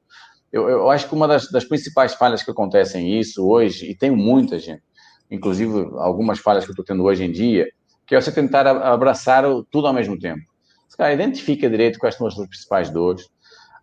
[0.53, 4.11] Eu, eu acho que uma das, das principais falhas que acontecem isso hoje, e tem
[4.11, 4.83] muita gente,
[5.31, 7.69] inclusive algumas falhas que eu estou tendo hoje em dia,
[8.07, 10.41] que é você tentar abraçar tudo ao mesmo tempo.
[10.89, 13.25] Se cara identifica direito quais são as suas principais dores,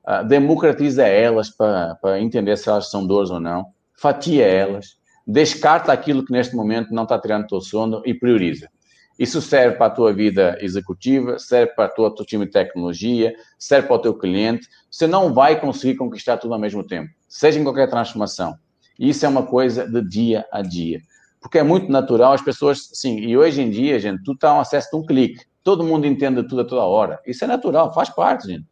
[0.08, 6.25] uh, democratiza elas para entender se elas são dores ou não, fatia elas, descarta aquilo
[6.25, 8.69] que neste momento não está tirando o teu sono e prioriza.
[9.17, 13.88] Isso serve para a tua vida executiva, serve para tua, teu time de tecnologia, serve
[13.88, 14.67] para o teu cliente.
[14.91, 18.55] Você não vai conseguir conquistar tudo ao mesmo tempo, seja em qualquer transformação.
[18.99, 21.01] Isso é uma coisa de dia a dia
[21.45, 24.59] porque é muito natural as pessoas, sim, e hoje em dia, gente, tudo está um
[24.59, 25.45] acesso de um clique.
[25.63, 27.19] Todo mundo entende tudo a toda hora.
[27.23, 28.65] Isso é natural, faz parte, gente.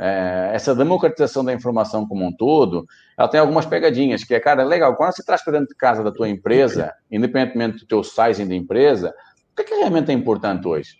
[0.00, 2.86] É, essa democratização da informação como um todo,
[3.18, 6.02] ela tem algumas pegadinhas, que é, cara, legal, quando você traz para dentro de casa
[6.02, 9.14] da tua empresa, independentemente do teu sizing da empresa,
[9.52, 10.96] o que, é que realmente é importante hoje?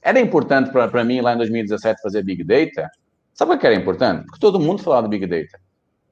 [0.00, 2.90] Era importante para mim, lá em 2017, fazer Big Data?
[3.34, 4.24] Sabe o que era importante?
[4.24, 5.60] Porque todo mundo falava de Big Data.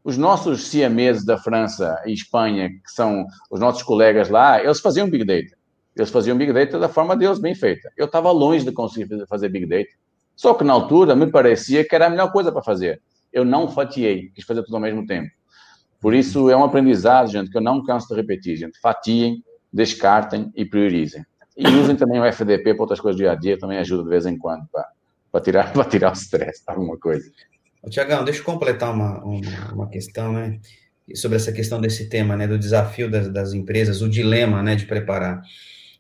[0.05, 5.11] Os nossos siameses da França e Espanha, que são os nossos colegas lá, eles faziam
[5.11, 5.57] Big Data.
[5.97, 7.91] Eles faziam Big Data da forma deles, bem feita.
[7.97, 9.91] Eu estava longe de conseguir fazer Big Data.
[10.41, 13.03] Só que na altura me parecia que era a melhor coisa para fazer.
[13.31, 15.29] Eu não fatiei, quis fazer tudo ao mesmo tempo.
[16.01, 18.81] Por isso é um aprendizado, gente, que eu não canso de repetir, gente.
[18.81, 21.27] Fatiem, descartem e priorizem.
[21.55, 24.09] E usem também o FDP para outras coisas do dia a dia, também ajuda de
[24.09, 24.89] vez em quando para,
[25.31, 27.31] para, tirar, para tirar o stress, alguma coisa.
[27.91, 30.59] Tiagão, deixa eu completar uma, uma, uma, questão, né?
[31.17, 32.47] Sobre essa questão desse tema, né?
[32.47, 34.75] Do desafio das, das empresas, o dilema, né?
[34.75, 35.43] De preparar.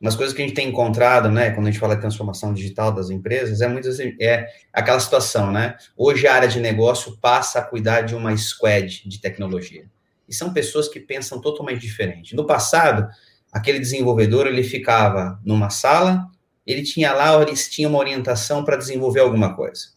[0.01, 1.51] Umas coisas que a gente tem encontrado, né?
[1.51, 5.77] Quando a gente fala de transformação digital das empresas, é muitas é aquela situação, né?
[5.95, 9.85] Hoje a área de negócio passa a cuidar de uma squad de tecnologia.
[10.27, 12.35] E são pessoas que pensam totalmente diferente.
[12.35, 13.09] No passado,
[13.53, 16.31] aquele desenvolvedor ele ficava numa sala,
[16.67, 19.89] ele tinha lá, ele tinha uma orientação para desenvolver alguma coisa.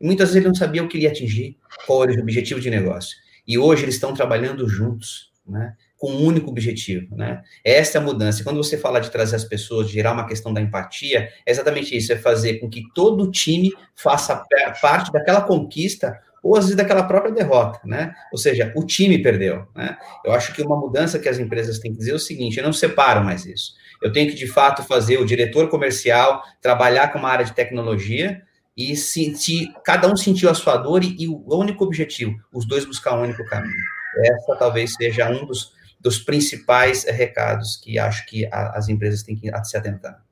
[0.00, 2.58] E muitas vezes ele não sabia o que ele ia atingir, qual era o objetivo
[2.58, 3.16] de negócio.
[3.46, 5.76] E hoje eles estão trabalhando juntos, né?
[6.02, 7.44] Com um único objetivo, né?
[7.64, 8.40] Essa é a mudança.
[8.40, 11.52] E quando você fala de trazer as pessoas, de gerar uma questão da empatia, é
[11.52, 14.44] exatamente isso, é fazer com que todo o time faça
[14.80, 18.12] parte daquela conquista ou às vezes daquela própria derrota, né?
[18.32, 19.96] Ou seja, o time perdeu, né?
[20.24, 22.64] Eu acho que uma mudança que as empresas têm que dizer é o seguinte, eu
[22.64, 23.74] não separo mais isso.
[24.02, 28.42] Eu tenho que, de fato, fazer o diretor comercial trabalhar com uma área de tecnologia,
[28.74, 32.86] e sentir, cada um sentiu a sua dor e, e, o único objetivo, os dois
[32.86, 33.76] buscar um único caminho.
[34.24, 39.36] Essa talvez seja um dos, dos principais recados que acho que a, as empresas têm
[39.36, 40.22] que se atentar.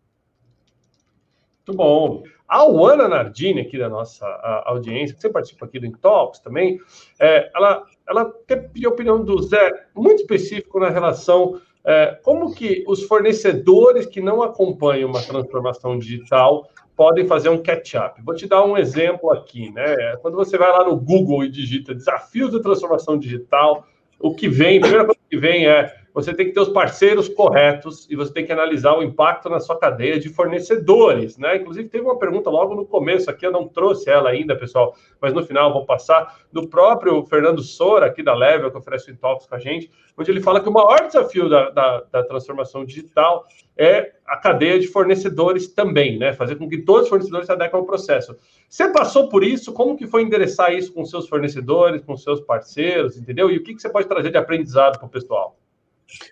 [1.66, 2.22] Muito bom.
[2.48, 4.26] A Luana Nardini, aqui da nossa
[4.66, 6.80] audiência, que você participa aqui do Intox também,
[7.20, 12.84] é, ela, ela pediu a opinião do Zé, muito específico na relação é, como que
[12.86, 18.20] os fornecedores que não acompanham uma transformação digital podem fazer um catch-up.
[18.22, 20.16] Vou te dar um exemplo aqui, né?
[20.20, 23.86] Quando você vai lá no Google e digita desafios de transformação digital,
[24.20, 27.28] o que vem, a primeira coisa que vem é você tem que ter os parceiros
[27.28, 31.56] corretos e você tem que analisar o impacto na sua cadeia de fornecedores, né?
[31.56, 35.32] Inclusive, teve uma pergunta logo no começo aqui, eu não trouxe ela ainda, pessoal, mas
[35.32, 39.46] no final vou passar, do próprio Fernando Sora, aqui da Level, que oferece o Intox
[39.46, 43.46] com a gente, onde ele fala que o maior desafio da, da, da transformação digital
[43.76, 46.32] é a cadeia de fornecedores também, né?
[46.32, 48.36] Fazer com que todos os fornecedores se adequem ao processo.
[48.68, 49.72] Você passou por isso?
[49.72, 53.50] Como que foi endereçar isso com seus fornecedores, com seus parceiros, entendeu?
[53.50, 55.56] E o que, que você pode trazer de aprendizado para o pessoal?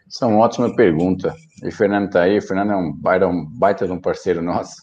[0.07, 1.35] Essa é uma ótima pergunta.
[1.62, 2.38] E o Fernando está aí.
[2.38, 4.77] O Fernando é um baita, um baita de um parceiro nosso.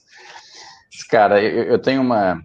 [1.09, 2.41] Cara, eu, eu tenho uma.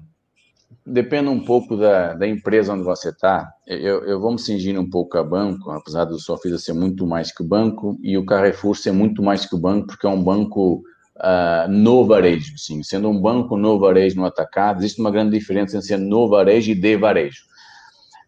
[0.87, 3.49] Depende um pouco da, da empresa onde você está.
[3.67, 7.33] Eu, eu vou me cingir um pouco a banco, apesar do Sofisa ser muito mais
[7.33, 10.23] que o banco, e o Carrefour ser muito mais que o banco, porque é um
[10.23, 10.83] banco
[11.19, 12.57] uh, no varejo.
[12.57, 16.29] Sim, sendo um banco no varejo no atacado, existe uma grande diferença entre ser no
[16.29, 17.43] varejo e de varejo.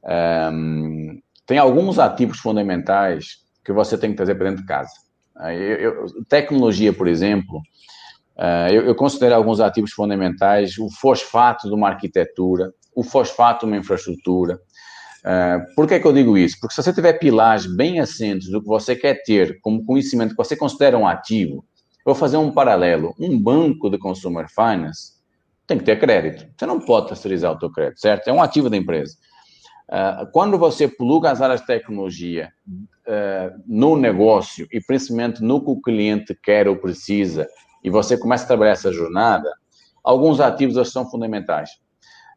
[0.04, 4.90] Um, tem alguns ativos fundamentais que você tem que trazer para dentro de casa.
[5.50, 7.58] Eu, eu, tecnologia, por exemplo,
[8.36, 13.72] uh, eu, eu, considero alguns ativos fundamentais o fosfato de uma arquitetura, o fosfato de
[13.72, 14.60] uma infraestrutura.
[15.24, 16.58] Uh, por que é que eu digo isso?
[16.60, 20.36] Porque se você tiver pilares bem assentes do que você quer ter como conhecimento que
[20.36, 21.64] você considera um ativo,
[22.04, 23.14] vou fazer um paralelo.
[23.18, 25.12] Um banco de consumer finance
[25.66, 26.46] tem que ter crédito.
[26.56, 28.28] Você não pode terceirizar o teu crédito, certo?
[28.28, 29.16] É um ativo da empresa.
[30.32, 32.50] Quando você pluga as áreas de tecnologia
[33.06, 37.46] uh, no negócio e principalmente no que o cliente quer ou precisa,
[37.82, 39.50] e você começa a trabalhar essa jornada,
[40.02, 41.70] alguns ativos são fundamentais.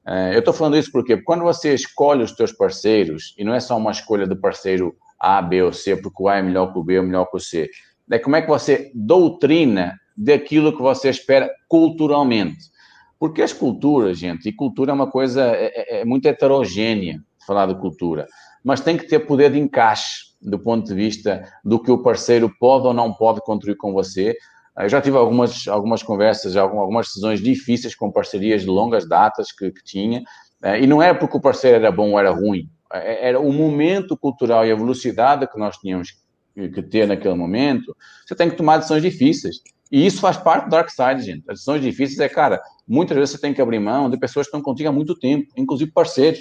[0.05, 3.59] Uh, eu estou falando isso porque quando você escolhe os seus parceiros, e não é
[3.59, 6.79] só uma escolha do parceiro A, B ou C, porque o A é melhor que
[6.79, 7.69] o B ou melhor que o C,
[8.09, 12.73] é como é que você doutrina daquilo que você espera culturalmente.
[13.19, 17.65] Porque as culturas, gente, e cultura é uma coisa é, é, é muito heterogênea, falar
[17.67, 18.27] de cultura,
[18.63, 22.51] mas tem que ter poder de encaixe do ponto de vista do que o parceiro
[22.59, 24.35] pode ou não pode contribuir com você.
[24.77, 29.71] Eu já tive algumas, algumas conversas, algumas decisões difíceis com parcerias de longas datas que,
[29.71, 30.21] que tinha,
[30.61, 33.53] eh, e não era porque o parceiro era bom ou era ruim, eh, era o
[33.53, 36.13] momento cultural e a velocidade que nós tínhamos
[36.53, 37.95] que ter naquele momento.
[38.25, 39.57] Você tem que tomar decisões difíceis.
[39.91, 41.43] E isso faz parte do Dark Side, gente.
[41.47, 44.49] As decisões difíceis é, cara, muitas vezes você tem que abrir mão de pessoas que
[44.49, 46.39] estão contigo há muito tempo, inclusive parceiros.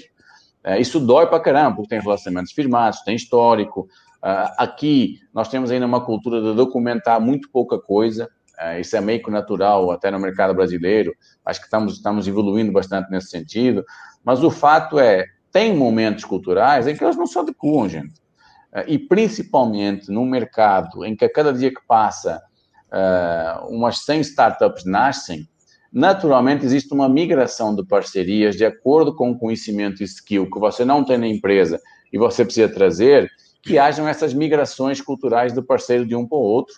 [0.64, 3.82] É, isso dói para caramba, porque tem relacionamentos firmados, tem histórico.
[4.24, 8.30] Uh, aqui nós temos ainda uma cultura de documentar muito pouca coisa.
[8.58, 11.14] Uh, isso é meio que natural até no mercado brasileiro.
[11.44, 13.84] Acho que estamos, estamos evoluindo bastante nesse sentido.
[14.24, 18.14] Mas o fato é, tem momentos culturais em que eles não se adequam, gente.
[18.72, 22.42] Uh, e principalmente num mercado em que a cada dia que passa
[23.68, 25.48] umas 100 startups nascem,
[25.94, 30.84] naturalmente existe uma migração de parcerias de acordo com o conhecimento e skill que você
[30.84, 31.80] não tem na empresa
[32.12, 33.30] e você precisa trazer,
[33.62, 36.74] que hajam essas migrações culturais do parceiro de um para o outro.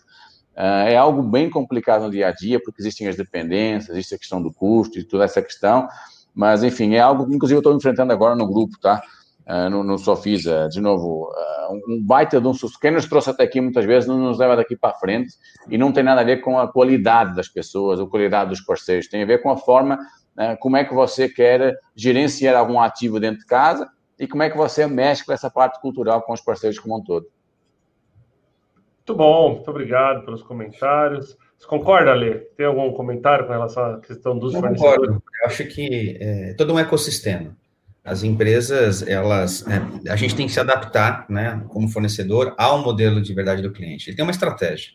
[0.55, 4.19] Uh, é algo bem complicado no dia a dia, porque existem as dependências, existe a
[4.19, 5.89] questão do custo e toda essa questão,
[6.35, 9.03] mas enfim, é algo que inclusive eu estou enfrentando agora no grupo, tá?
[9.47, 12.81] Uh, no, no Sofisa, de novo, uh, um baita de um sucesso.
[12.81, 15.35] Quem nos trouxe até aqui muitas vezes não nos leva daqui para frente
[15.71, 19.07] e não tem nada a ver com a qualidade das pessoas, a qualidade dos parceiros,
[19.07, 19.99] tem a ver com a forma
[20.37, 20.57] né?
[20.57, 24.57] como é que você quer gerenciar algum ativo dentro de casa e como é que
[24.57, 27.27] você mexe com essa parte cultural com os parceiros como um todo.
[28.99, 31.37] Muito bom, muito obrigado pelos comentários.
[31.57, 32.35] Você concorda, Lê?
[32.57, 34.99] Tem algum comentário com relação à questão dos Eu fornecedores?
[34.99, 35.23] Concordo.
[35.41, 37.57] Eu acho que é todo um ecossistema.
[38.07, 43.21] As empresas, elas, é, a gente tem que se adaptar, né, como fornecedor, ao modelo
[43.21, 44.09] de verdade do cliente.
[44.09, 44.93] Ele tem uma estratégia,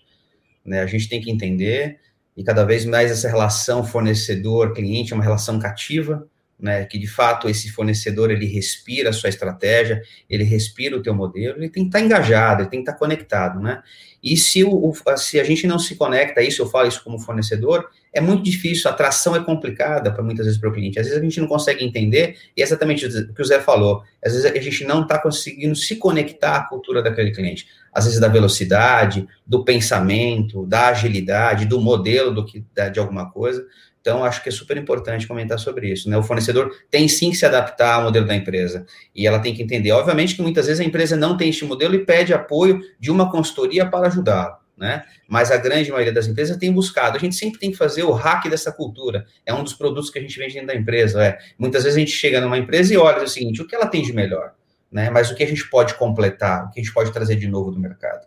[0.66, 0.80] né?
[0.80, 2.00] A gente tem que entender
[2.38, 6.26] e cada vez mais essa relação fornecedor-cliente é uma relação cativa,
[6.58, 11.14] né, que de fato esse fornecedor ele respira a sua estratégia, ele respira o teu
[11.14, 13.82] modelo, ele tem que estar engajado, ele tem que estar conectado, né?
[14.24, 17.90] E se, o, se a gente não se conecta isso, eu falo isso como fornecedor,
[18.14, 21.00] é muito difícil, a atração é complicada para muitas vezes para o cliente.
[21.00, 24.04] Às vezes a gente não consegue entender, e é exatamente o que o Zé falou,
[24.24, 27.68] às vezes a gente não está conseguindo se conectar à cultura daquele cliente.
[27.94, 33.66] Às vezes da velocidade, do pensamento, da agilidade, do modelo do que de alguma coisa.
[34.02, 36.10] Então, acho que é super importante comentar sobre isso.
[36.10, 36.18] Né?
[36.18, 38.86] O fornecedor tem sim que se adaptar ao modelo da empresa.
[39.16, 39.92] E ela tem que entender.
[39.92, 43.32] Obviamente que muitas vezes a empresa não tem este modelo e pede apoio de uma
[43.32, 44.61] consultoria para ajudá-lo.
[44.78, 45.04] Né?
[45.28, 47.16] Mas a grande maioria das empresas tem buscado.
[47.16, 49.26] A gente sempre tem que fazer o hack dessa cultura.
[49.46, 51.24] É um dos produtos que a gente vende dentro da empresa.
[51.24, 51.38] É.
[51.58, 54.02] Muitas vezes a gente chega numa empresa e olha o seguinte: o que ela tem
[54.02, 54.54] de melhor?
[54.92, 55.10] Né?
[55.10, 56.66] Mas o que a gente pode completar?
[56.66, 58.26] O que a gente pode trazer de novo do mercado?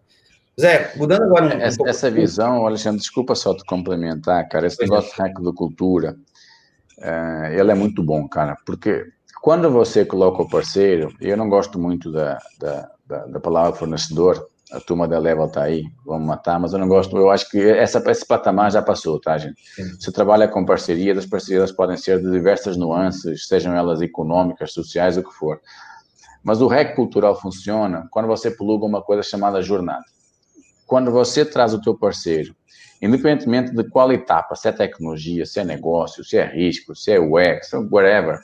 [0.61, 4.77] Zé, mudando agora um, essa, um essa visão, Alexandre, desculpa só te complementar, cara, esse
[4.77, 5.23] pois negócio é.
[5.23, 6.17] hack da cultura,
[7.01, 9.05] é, ele é muito bom, cara, porque
[9.43, 14.49] quando você coloca o parceiro, eu não gosto muito da, da, da, da palavra fornecedor,
[14.75, 17.63] a turma da Level tá aí, vamos matar, mas eu não gosto, eu acho que
[17.63, 19.61] essa, esse patamar já passou, tá, gente?
[19.75, 19.85] Sim.
[19.99, 25.17] Você trabalha com parcerias, as parcerias podem ser de diversas nuances, sejam elas econômicas, sociais,
[25.17, 25.61] o que for.
[26.43, 30.05] Mas o REC cultural funciona quando você pluga uma coisa chamada jornada
[30.87, 32.55] quando você traz o teu parceiro,
[33.01, 37.19] independentemente de qual etapa, se é tecnologia, se é negócio, se é risco, se é
[37.19, 38.39] UX, whatever,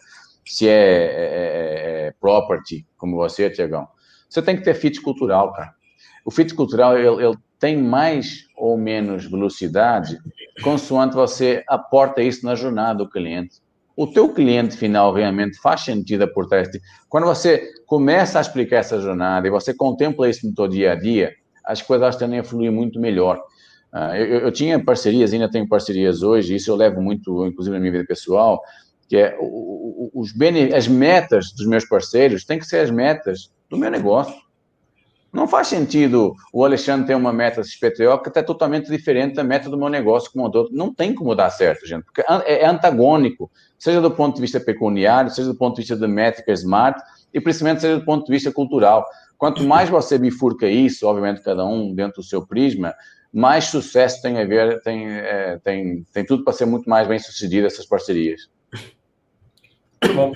[0.45, 3.87] se é, é, é, é property, como você, Tiagão,
[4.29, 5.75] você tem que ter fit cultural, cara.
[6.25, 10.19] O fit cultural, ele, ele tem mais ou menos velocidade
[10.63, 13.57] consoante você aporta isso na jornada do cliente.
[13.97, 16.69] O teu cliente final realmente faz sentido por trás.
[17.09, 20.95] Quando você começa a explicar essa jornada e você contempla isso no teu dia a
[20.95, 21.33] dia,
[21.65, 23.39] as coisas tendem a fluir muito melhor.
[23.93, 27.81] Uh, eu, eu, tinha parcerias, ainda tenho parcerias hoje, isso eu levo muito, inclusive na
[27.81, 28.63] minha vida pessoal,
[29.09, 33.77] que é os bene, as metas dos meus parceiros têm que ser as metas do
[33.77, 34.35] meu negócio.
[35.33, 39.71] Não faz sentido o Alexandre ter uma meta XPTO que é totalmente diferente da meta
[39.71, 40.69] do meu negócio como outro.
[40.73, 44.59] Não tem como dar certo, gente, porque é, é antagônico, seja do ponto de vista
[44.59, 47.01] pecuniário, seja do ponto de vista de métrica smart
[47.33, 49.07] e principalmente seja do ponto de vista cultural.
[49.39, 52.93] Quanto mais você bifurca isso, obviamente cada um dentro do seu prisma,
[53.33, 57.19] mais sucesso tem a ver, tem, é, tem, tem tudo para ser muito mais bem
[57.19, 58.51] sucedido essas parcerias.
[60.15, 60.33] Bom,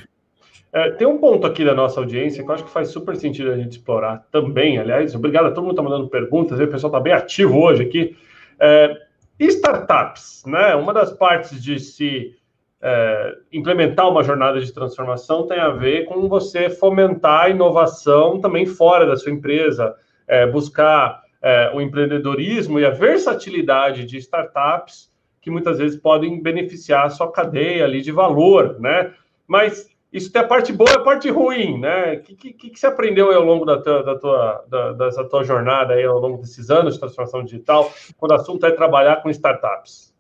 [0.74, 3.52] é, tem um ponto aqui da nossa audiência que eu acho que faz super sentido
[3.52, 4.76] a gente explorar também.
[4.76, 7.84] Aliás, obrigado a todo mundo que está mandando perguntas, o pessoal está bem ativo hoje
[7.84, 8.16] aqui.
[8.58, 8.96] É,
[9.38, 10.74] startups, né?
[10.74, 12.37] Uma das partes de se
[12.82, 18.66] é, implementar uma jornada de transformação tem a ver com você fomentar a inovação também
[18.66, 19.94] fora da sua empresa,
[20.26, 25.08] é, buscar é, o empreendedorismo e a versatilidade de startups
[25.40, 29.12] que muitas vezes podem beneficiar a sua cadeia ali de valor, né?
[29.46, 32.14] Mas isso tem a parte boa e a parte ruim, né?
[32.14, 35.42] O que, que, que, você aprendeu ao longo da tua, da tua, da, dessa tua
[35.42, 39.29] jornada aí, ao longo desses anos de transformação digital, quando o assunto é trabalhar com
[39.29, 40.14] startups?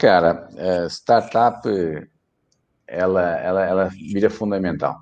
[0.00, 1.60] Cara, é, startup,
[2.88, 4.96] ela, ela, ela vira fundamental,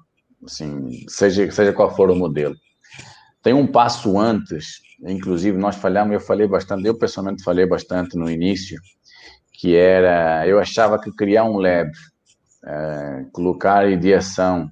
[0.44, 2.54] assim, seja, seja qual for o modelo.
[3.42, 8.30] Tem um passo antes, inclusive nós falhamos, eu falei bastante, eu pessoalmente falei bastante no
[8.30, 8.78] início,
[9.54, 11.90] que era, eu achava que criar um lab,
[12.64, 14.70] é, colocar ideação,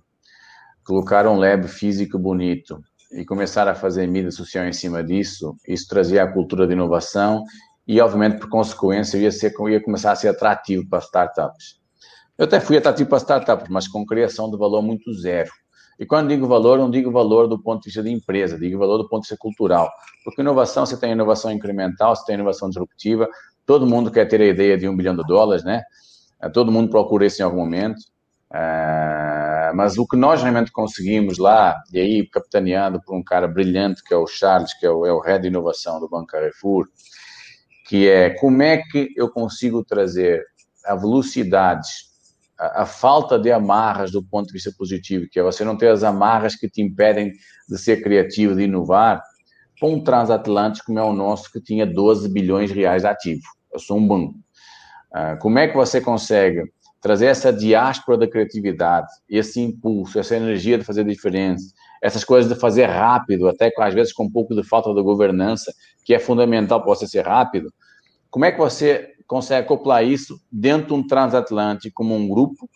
[0.84, 2.80] colocar um lab físico bonito
[3.12, 7.44] e começar a fazer mídia social em cima disso, isso trazia a cultura de inovação
[7.86, 11.80] e, obviamente, por consequência, ia, ser, ia começar a ser atrativo para startups.
[12.38, 15.50] Eu até fui atrativo para startups, mas com criação de valor muito zero.
[15.98, 18.96] E quando digo valor, não digo valor do ponto de vista de empresa, digo valor
[18.96, 19.90] do ponto de vista cultural.
[20.24, 23.28] Porque inovação, você tem inovação incremental, você tem inovação disruptiva,
[23.66, 25.82] todo mundo quer ter a ideia de um bilhão de dólares, né?
[26.42, 28.00] É, todo mundo procura isso em algum momento.
[28.50, 34.02] Uh, mas o que nós realmente conseguimos lá, e aí capitaneado por um cara brilhante
[34.02, 36.88] que é o Charles, que é o, é o Head de Inovação do Banco Carrefour,
[37.86, 40.44] que é como é que eu consigo trazer
[40.84, 41.88] a velocidade,
[42.58, 45.88] a, a, falta de amarras do ponto de vista positivo, que é você não ter
[45.88, 47.32] as amarras que te impedem
[47.68, 49.22] de ser criativo, de inovar,
[49.78, 53.42] para um transatlântico como é o nosso, que tinha 12 bilhões de reais ativo.
[53.72, 54.34] Eu sou um banco.
[55.14, 56.62] Uh, como é que você consegue
[57.00, 62.58] trazer essa diáspora da criatividade, esse impulso, essa energia de fazer diferença, essas coisas de
[62.58, 65.72] fazer rápido, até às vezes com um pouco de falta de governança,
[66.04, 67.72] que é fundamental para você ser rápido.
[68.30, 72.68] Como é que você consegue acoplar isso dentro de um transatlântico, como um grupo?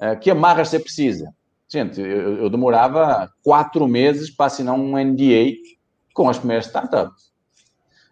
[0.00, 1.32] Uh, que amarras você precisa?
[1.68, 5.52] Gente, eu, eu demorava quatro meses para assinar um NDA
[6.14, 7.30] com as primeiras startups.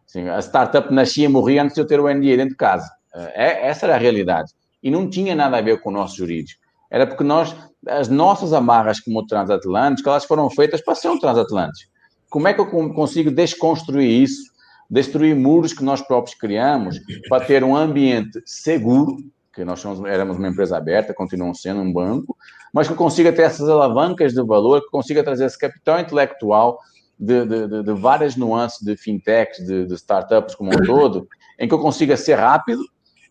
[0.06, 2.88] Assim, a startup nascia e morria antes de eu ter o NDA dentro de casa.
[3.14, 4.52] É, essa era a realidade.
[4.82, 6.60] E não tinha nada a ver com o nosso jurídico.
[6.90, 7.56] Era porque nós,
[7.86, 11.90] as nossas amarras como transatlântico, elas foram feitas para ser um transatlântico.
[12.28, 14.42] Como é que eu consigo desconstruir isso,
[14.90, 19.16] destruir muros que nós próprios criamos para ter um ambiente seguro,
[19.52, 22.36] que nós somos, éramos uma empresa aberta, continuamos sendo um banco,
[22.72, 26.80] mas que consiga ter essas alavancas de valor, que consiga trazer esse capital intelectual
[27.18, 31.74] de, de, de várias nuances de fintechs, de, de, startups como um todo, em que
[31.74, 32.82] eu consiga ser rápido,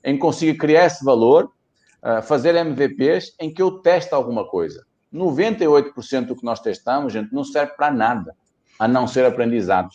[0.03, 1.51] em consiga criar esse valor,
[2.03, 4.85] uh, fazer MVPs, em que eu teste alguma coisa.
[5.13, 8.35] 98% do que nós testamos, gente, não serve para nada,
[8.79, 9.89] a não ser aprendizado.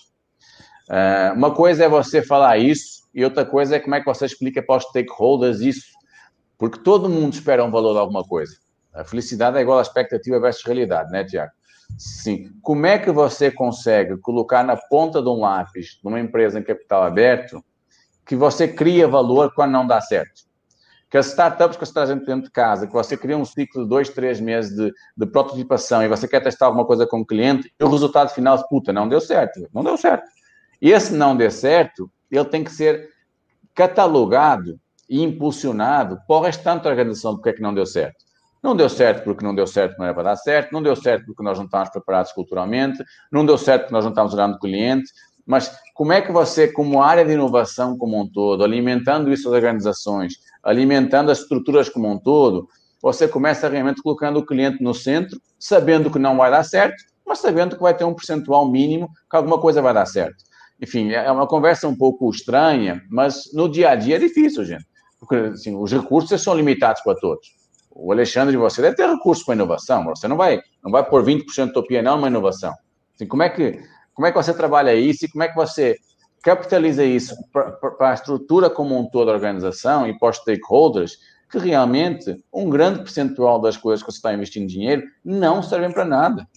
[0.88, 4.26] Uh, uma coisa é você falar isso, e outra coisa é como é que você
[4.26, 5.86] explica para os stakeholders isso.
[6.56, 8.56] Porque todo mundo espera um valor de alguma coisa.
[8.92, 11.52] A felicidade é igual a expectativa versus realidade, né, Tiago?
[11.96, 12.50] Sim.
[12.62, 17.04] Como é que você consegue colocar na ponta de um lápis, numa empresa em capital
[17.04, 17.64] aberto,
[18.28, 20.46] que você cria valor quando não dá certo?
[21.10, 23.88] Que as startups que você traz dentro de casa, que você cria um ciclo de
[23.88, 27.72] dois, três meses de, de prototipação e você quer testar alguma coisa com o cliente,
[27.80, 29.66] e o resultado final, puta, não deu certo.
[29.72, 30.30] Não deu certo.
[30.80, 33.08] E esse não deu certo, ele tem que ser
[33.74, 38.28] catalogado e impulsionado para o restante da organização do que é que não deu certo.
[38.62, 41.24] Não deu certo porque não deu certo, não era para dar certo, não deu certo
[41.24, 43.02] porque nós não estávamos preparados culturalmente,
[43.32, 45.10] não deu certo porque nós não estávamos olhando o cliente,
[45.48, 49.54] mas como é que você, como área de inovação como um todo, alimentando isso as
[49.54, 52.68] organizações, alimentando as estruturas como um todo,
[53.02, 56.96] você começa realmente colocando o cliente no centro, sabendo que não vai dar certo,
[57.26, 60.44] mas sabendo que vai ter um percentual mínimo que alguma coisa vai dar certo.
[60.80, 64.86] Enfim, é uma conversa um pouco estranha, mas no dia a dia é difícil, gente.
[65.18, 67.58] Porque assim, os recursos são limitados para todos
[67.98, 71.44] o Alexandre, você deve ter recursos para inovação, você não vai, não vai pôr 20%
[71.64, 72.72] de utopia não numa inovação.
[73.12, 73.82] Assim, como, é que,
[74.18, 75.96] como é que você trabalha isso e como é que você
[76.42, 81.56] capitaliza isso para a estrutura como um todo da organização e para os stakeholders, que
[81.56, 86.48] realmente um grande percentual das coisas que você está investindo dinheiro não servem para nada.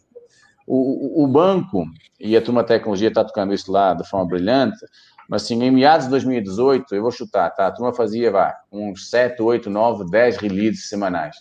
[0.65, 1.85] O, o, banco,
[2.19, 4.83] e a turma tecnologia está tocando isso lá de forma brilhante,
[5.29, 7.67] mas assim, em meados de 2018, eu vou chutar, tá?
[7.67, 11.35] A turma fazia, vá, uns 7, 8, 9, 10 releases semanais.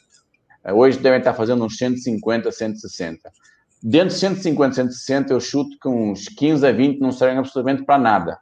[0.74, 3.32] Hoje devem estar fazendo uns 150, 160.
[3.82, 7.98] Dentro de 150, 160, eu chuto que uns 15 a 20 não servem absolutamente para
[7.98, 8.38] nada.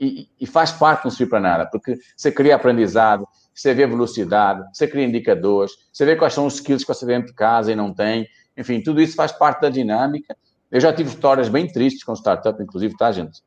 [0.00, 4.64] E, e, faz parte não servir para nada, porque você cria aprendizado, você vê velocidade,
[4.72, 7.76] você cria indicadores, você vê quais são os skills que você dentro de casa e
[7.76, 8.26] não tem.
[8.56, 10.34] Enfim, tudo isso faz parte da dinâmica.
[10.70, 13.42] Eu já tive histórias bem tristes com startup, inclusive, tá, gente?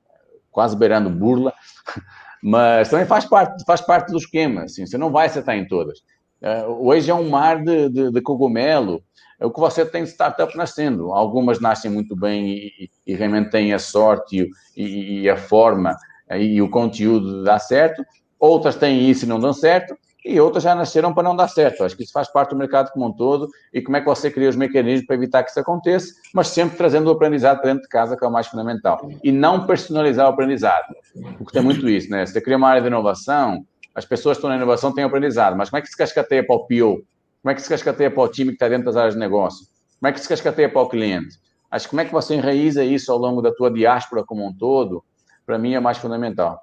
[0.54, 1.52] quase beirando burla,
[2.41, 6.00] mas também faz parte, faz parte do esquema, assim, você não vai acertar em todas.
[6.41, 9.02] Uh, hoje é um mar de, de, de, cogumelo,
[9.44, 11.12] é o que você tem de startup nascendo.
[11.12, 15.94] Algumas nascem muito bem e, e realmente têm a sorte e, e, a forma
[16.32, 18.06] e o conteúdo de dar certo,
[18.39, 21.84] outras têm isso e não dão certo, e outras já nasceram para não dar certo.
[21.84, 24.32] Acho que isso faz parte do mercado como um todo e como é que você
[24.32, 27.84] cria os mecanismos para evitar que isso aconteça, mas sempre trazendo o aprendizado para dentro
[27.84, 29.10] de casa, que é o mais fundamental.
[29.22, 30.96] E não personalizar o aprendizado,
[31.38, 32.26] porque tem muito isso, né?
[32.26, 35.70] Você cria uma área de inovação, as pessoas que estão na inovação têm aprendizado, mas
[35.70, 37.04] como é que se cascateia para o PO?
[37.44, 39.68] Como é que se cascateia para o time que está dentro das áreas de negócio?
[40.00, 41.38] Como é que se cascateia para o cliente?
[41.70, 45.04] Acho como é que você enraiza isso ao longo da tua diáspora como um todo,
[45.46, 46.62] para mim é mais fundamental.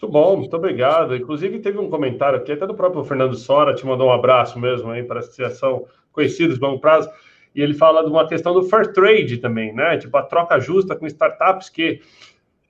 [0.00, 1.16] Muito bom, muito obrigado.
[1.16, 4.88] Inclusive, teve um comentário aqui, até do próprio Fernando Sora, te mandou um abraço mesmo
[4.92, 7.10] aí, parece que vocês são conhecidos de longo prazo.
[7.56, 9.98] E ele fala de uma questão do fair trade também, né?
[9.98, 12.00] Tipo, a troca justa com startups que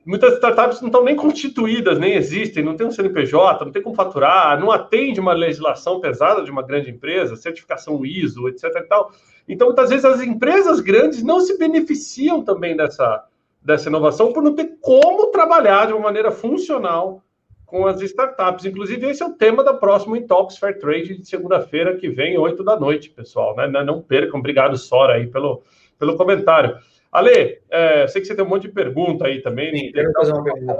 [0.08, 3.94] muitas startups não estão nem constituídas, nem existem, não tem um CNPJ, não tem como
[3.94, 8.64] faturar, não atende uma legislação pesada de uma grande empresa, certificação ISO, etc.
[8.64, 9.12] E tal.
[9.46, 13.26] Então, muitas vezes as empresas grandes não se beneficiam também dessa,
[13.62, 17.22] dessa inovação por não ter como trabalhar de uma maneira funcional
[17.66, 18.64] com as startups.
[18.64, 22.64] Inclusive, esse é o tema da próxima Intox Fair Trade de segunda-feira que vem, 8
[22.64, 23.54] da noite, pessoal.
[23.54, 23.68] Né?
[23.84, 24.40] Não percam.
[24.40, 25.62] Obrigado, Sora, aí, pelo,
[25.98, 26.78] pelo comentário.
[27.10, 29.74] Ale, é, sei que você tem um monte de pergunta aí também.
[29.74, 30.74] Sim, quero fazer uma pergunta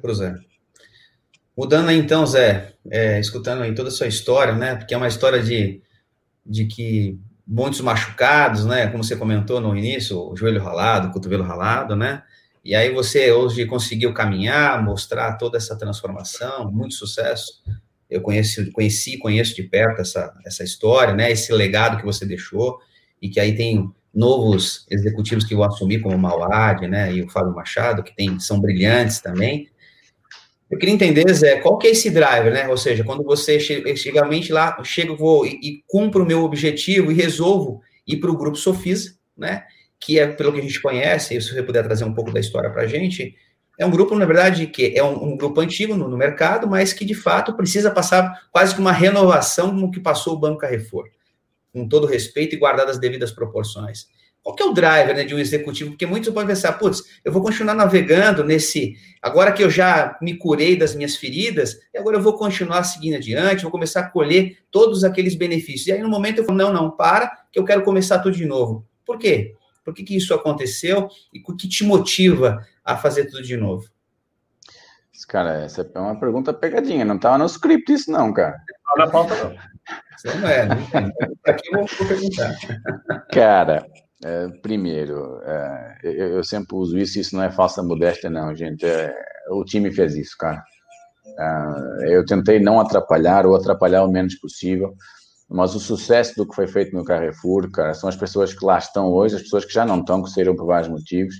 [0.00, 0.34] para o Zé.
[1.56, 4.76] Mudando aí, então, Zé, é, escutando aí toda a sua história, né?
[4.76, 5.82] Porque é uma história de,
[6.44, 8.86] de que muitos machucados, né?
[8.88, 12.22] Como você comentou no início, o joelho ralado, o cotovelo ralado, né?
[12.64, 17.62] E aí você hoje conseguiu caminhar, mostrar toda essa transformação, muito sucesso.
[18.10, 22.78] eu conheci, conheci conheço de perto essa, essa história, né, esse legado que você deixou,
[23.20, 27.30] e que aí tem novos executivos que vão assumir, como o Mauad, né, e o
[27.30, 29.68] Fábio Machado, que tem, são brilhantes também.
[30.68, 32.68] Eu queria entender, Zé, qual que é esse driver, né?
[32.68, 37.10] Ou seja, quando você chega, chega lá, chego, vou e, e cumpro o meu objetivo
[37.10, 39.64] e resolvo ir para o grupo Sofisa, né?
[39.98, 42.40] Que é pelo que a gente conhece, e se você puder trazer um pouco da
[42.40, 43.34] história para a gente,
[43.78, 46.92] é um grupo, na verdade, que é um, um grupo antigo no, no, mercado, mas
[46.92, 51.04] que de fato precisa passar quase que uma renovação como que passou o Banco Carrefour,
[51.72, 54.06] com todo respeito e guardadas as devidas proporções.
[54.42, 55.90] Qual que é o driver né, de um executivo?
[55.90, 58.96] Porque muitos podem pensar, putz, eu vou continuar navegando nesse.
[59.20, 63.62] Agora que eu já me curei das minhas feridas, agora eu vou continuar seguindo adiante,
[63.62, 65.88] vou começar a colher todos aqueles benefícios.
[65.88, 68.46] E aí, no momento, eu falo, não, não, para, que eu quero começar tudo de
[68.46, 68.86] novo.
[69.04, 69.54] Por quê?
[69.84, 73.86] Por que, que isso aconteceu e o que te motiva a fazer tudo de novo?
[75.26, 78.56] Cara, essa é uma pergunta pegadinha, não estava no script isso não, cara.
[78.86, 79.56] Não na pauta não.
[80.24, 81.12] Isso não é, tem.
[81.46, 82.56] Aqui eu vou perguntar.
[83.32, 83.86] Cara,
[84.24, 88.84] é, primeiro, é, eu, eu, sempre uso isso, isso não é falsa modéstia, não, gente.
[88.84, 89.14] É,
[89.50, 90.62] o time fez isso, cara.
[91.38, 94.92] É, eu tentei não atrapalhar ou atrapalhar o menos possível,
[95.48, 98.78] mas o sucesso do que foi feito no Carrefour, cara, são as pessoas que lá
[98.78, 101.36] estão hoje, as pessoas que já não estão, que saíram por vários motivos,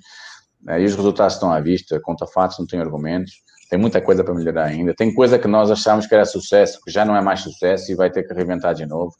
[0.68, 3.32] é, e os resultados estão à vista, conta fatos, não tem argumentos.
[3.68, 4.94] Tem muita coisa para melhorar ainda.
[4.94, 7.94] Tem coisa que nós achamos que era sucesso, que já não é mais sucesso e
[7.94, 9.12] vai ter que reinventar de novo.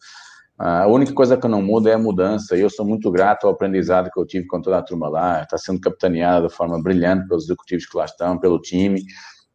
[0.59, 3.53] A única coisa que não muda é a mudança, e eu sou muito grato ao
[3.53, 7.28] aprendizado que eu tive com toda a turma lá, está sendo capitaneada de forma brilhante
[7.28, 9.01] pelos executivos que lá estão, pelo time,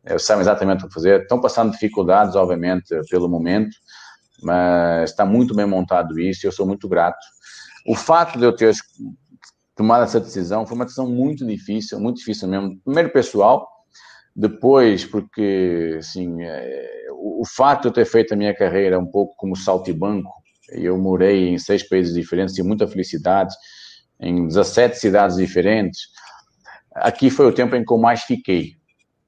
[0.05, 3.75] eles sabem exatamente o que fazer, estão passando dificuldades, obviamente, pelo momento,
[4.41, 7.19] mas está muito bem montado isso, e eu sou muito grato.
[7.85, 8.73] O fato de eu ter
[9.75, 13.67] tomado essa decisão foi uma decisão muito difícil, muito difícil mesmo, primeiro pessoal,
[14.35, 19.35] depois porque, assim, é, o, fato de eu ter feito a minha carreira um pouco
[19.37, 20.31] como saltibanco,
[20.71, 23.53] eu morei em seis países diferentes, tive muita felicidade,
[24.19, 26.01] em 17 cidades diferentes.
[26.95, 28.75] Aqui foi o tempo em que eu mais fiquei.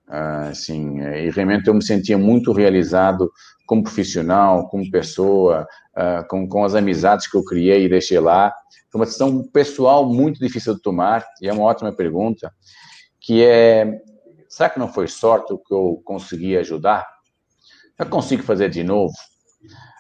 [0.08, 3.32] Ah, assim, e realmente eu me sentia muito realizado
[3.66, 8.54] como profissional, como pessoa, ah, com, com as amizades que eu criei e deixei lá.
[8.92, 12.52] Foi uma decisão pessoal muito difícil de tomar, e é uma ótima pergunta,
[13.20, 14.00] que é,
[14.56, 17.06] será que não foi sorte o que eu consegui ajudar?
[18.00, 19.14] Eu consigo fazer de novo?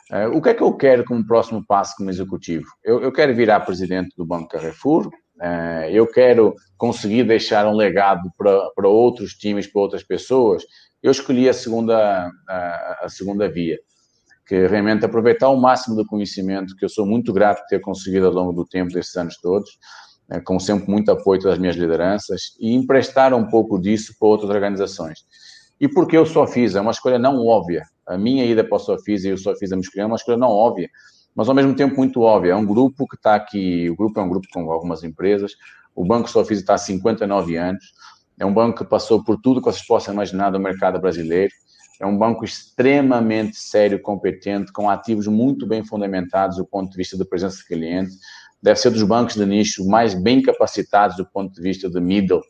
[0.09, 2.65] Uh, o que é que eu quero como próximo passo como executivo?
[2.81, 8.31] Eu, eu quero virar presidente do Banco Carrefour, uh, eu quero conseguir deixar um legado
[8.37, 10.63] para, para outros times, para outras pessoas.
[11.03, 13.77] Eu escolhi a segunda, a, a segunda via,
[14.47, 18.27] que realmente aproveitar o máximo do conhecimento, que eu sou muito grato por ter conseguido
[18.27, 19.69] ao longo do tempo, desses anos todos,
[20.31, 24.49] uh, com sempre muito apoio das minhas lideranças, e emprestar um pouco disso para outras
[24.49, 25.19] organizações.
[25.79, 27.83] E porque eu só fiz, é uma escolha não óbvia.
[28.07, 30.89] A minha ida para o Sofisa e o Sofisa escolheram é uma escolha não óbvia,
[31.35, 32.51] mas ao mesmo tempo muito óbvia.
[32.51, 35.53] É um grupo que está aqui, o grupo é um grupo com algumas empresas,
[35.93, 37.83] o Banco Sofisa está há 59 anos,
[38.39, 41.51] é um banco que passou por tudo que vocês possam imaginar do mercado brasileiro,
[41.99, 47.17] é um banco extremamente sério, competente, com ativos muito bem fundamentados do ponto de vista
[47.17, 48.11] da presença de cliente,
[48.65, 52.41] deve ser dos bancos de nicho mais bem capacitados do ponto de vista de middle,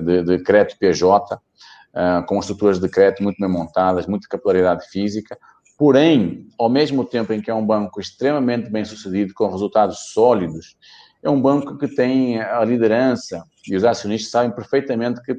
[0.00, 5.36] de, de crédito PJ, uh, com estruturas de crédito muito bem montadas, muita capilaridade física,
[5.76, 10.76] porém, ao mesmo tempo em que é um banco extremamente bem sucedido, com resultados sólidos,
[11.24, 15.34] é um banco que tem a liderança e os acionistas sabem perfeitamente que,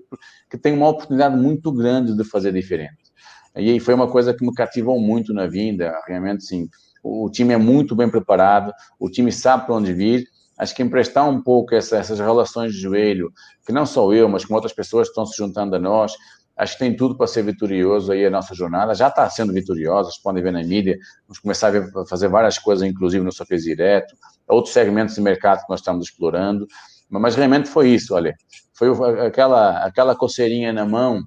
[0.49, 3.09] que tem uma oportunidade muito grande de fazer diferente.
[3.55, 6.67] E aí foi uma coisa que me cativou muito na vinda, realmente sim.
[7.04, 10.28] O time é muito bem preparado, o time sabe para onde vir.
[10.58, 13.32] Acho que emprestar um pouco essa, essas relações de joelho,
[13.66, 16.14] que não só eu, mas com outras pessoas que estão se juntando a nós,
[16.60, 18.93] Acho que tem tudo para ser vitorioso aí a nossa jornada.
[18.93, 21.00] Já está sendo vitoriosa, vocês podem ver na mídia.
[21.26, 24.14] Vamos começar a fazer várias coisas, inclusive no Sofia Direto,
[24.45, 26.68] outros segmentos de mercado que nós estamos explorando.
[27.10, 28.36] Mas realmente foi isso, olha.
[28.74, 28.89] Foi
[29.26, 31.24] aquela, aquela coceirinha na mão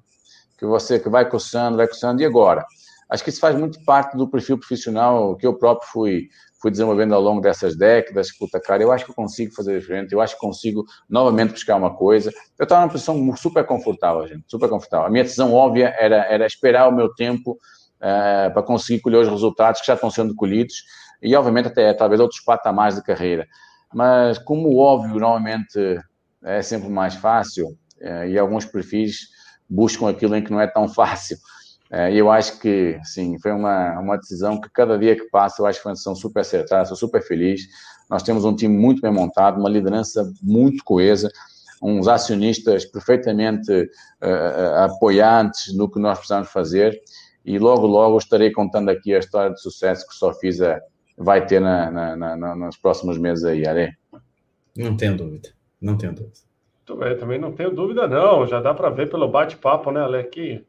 [0.58, 2.66] que você que vai coçando, vai coçando, e agora?
[3.12, 6.28] Acho que isso faz muito parte do perfil profissional que eu próprio fui,
[6.62, 10.14] fui desenvolvendo ao longo dessas décadas, puta cara, eu acho que eu consigo fazer diferente,
[10.14, 12.32] eu acho que consigo novamente buscar uma coisa.
[12.58, 15.06] Eu estava numa posição super confortável, gente, super confortável.
[15.06, 19.28] A minha decisão óbvia era, era esperar o meu tempo uh, para conseguir colher os
[19.28, 20.76] resultados que já estão sendo colhidos
[21.20, 23.46] e, obviamente, até talvez outros patamares de carreira.
[23.92, 26.00] Mas, como o óbvio normalmente
[26.42, 29.28] é sempre mais fácil uh, e alguns perfis
[29.68, 31.36] buscam aquilo em que não é tão fácil,
[31.92, 35.66] e eu acho que, sim, foi uma, uma decisão que cada dia que passa, eu
[35.66, 37.68] acho que foi uma decisão super acertada, sou super feliz.
[38.08, 41.30] Nós temos um time muito bem montado, uma liderança muito coesa,
[41.82, 46.98] uns acionistas perfeitamente uh, apoiantes no que nós precisamos fazer.
[47.44, 50.80] e logo, logo estarei contando aqui a história de sucesso que o Sofisa
[51.18, 53.92] vai ter na, na, na, nos próximos meses aí, Ale.
[54.76, 56.40] Não tenho dúvida, não tenho dúvida.
[56.88, 58.46] Muito bem, também não tenho dúvida, não.
[58.46, 60.64] Já dá para ver pelo bate-papo, né, Ale, que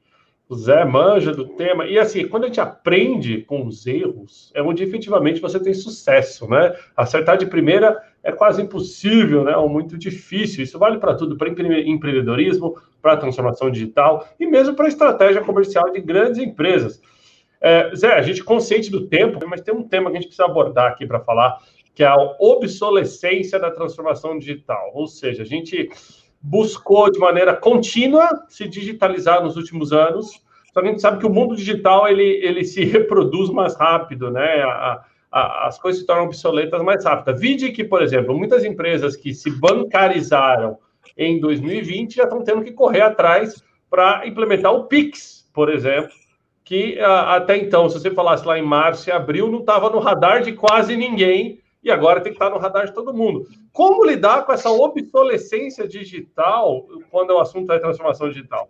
[0.47, 1.85] o Zé manja do tema.
[1.85, 6.47] E assim, quando a gente aprende com os erros, é onde efetivamente você tem sucesso,
[6.49, 6.75] né?
[6.95, 9.55] Acertar de primeira é quase impossível, né?
[9.55, 10.63] Ou muito difícil.
[10.63, 16.01] Isso vale para tudo, para empreendedorismo, para transformação digital e mesmo para estratégia comercial de
[16.01, 17.01] grandes empresas.
[17.61, 20.45] É, Zé, a gente consciente do tempo, mas tem um tema que a gente precisa
[20.45, 21.59] abordar aqui para falar,
[21.95, 24.91] que é a obsolescência da transformação digital.
[24.93, 25.89] Ou seja, a gente
[26.43, 31.25] buscou de maneira contínua se digitalizar nos últimos anos, só que a gente sabe que
[31.25, 34.61] o mundo digital ele, ele se reproduz mais rápido, né?
[34.63, 37.37] A, a, as coisas se tornam obsoletas mais rápido.
[37.37, 40.77] Vide que, por exemplo, muitas empresas que se bancarizaram
[41.17, 46.11] em 2020 já estão tendo que correr atrás para implementar o Pix, por exemplo,
[46.63, 50.41] que até então, se você falasse lá em março e abril, não estava no radar
[50.41, 53.47] de quase ninguém, e agora tem que estar no radar de todo mundo.
[53.71, 58.69] Como lidar com essa obsolescência digital quando o assunto é transformação digital?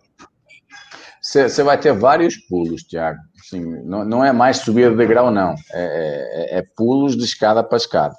[1.21, 3.19] Você vai ter vários pulos, Tiago.
[3.39, 5.55] Assim, não, não, é mais subir de degrau, não.
[5.71, 8.15] É, é, é, pulos de escada para escada.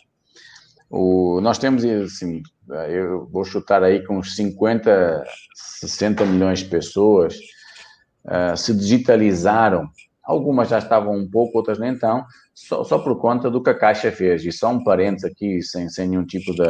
[0.89, 2.43] O, nós temos, assim,
[2.89, 5.23] eu vou chutar aí com uns 50,
[5.55, 7.37] 60 milhões de pessoas
[8.25, 9.87] uh, se digitalizaram.
[10.25, 13.79] Algumas já estavam um pouco, outras nem tão, só, só por conta do que a
[13.79, 14.45] Caixa fez.
[14.45, 16.67] E só um parênteses aqui, sem, sem nenhum tipo de,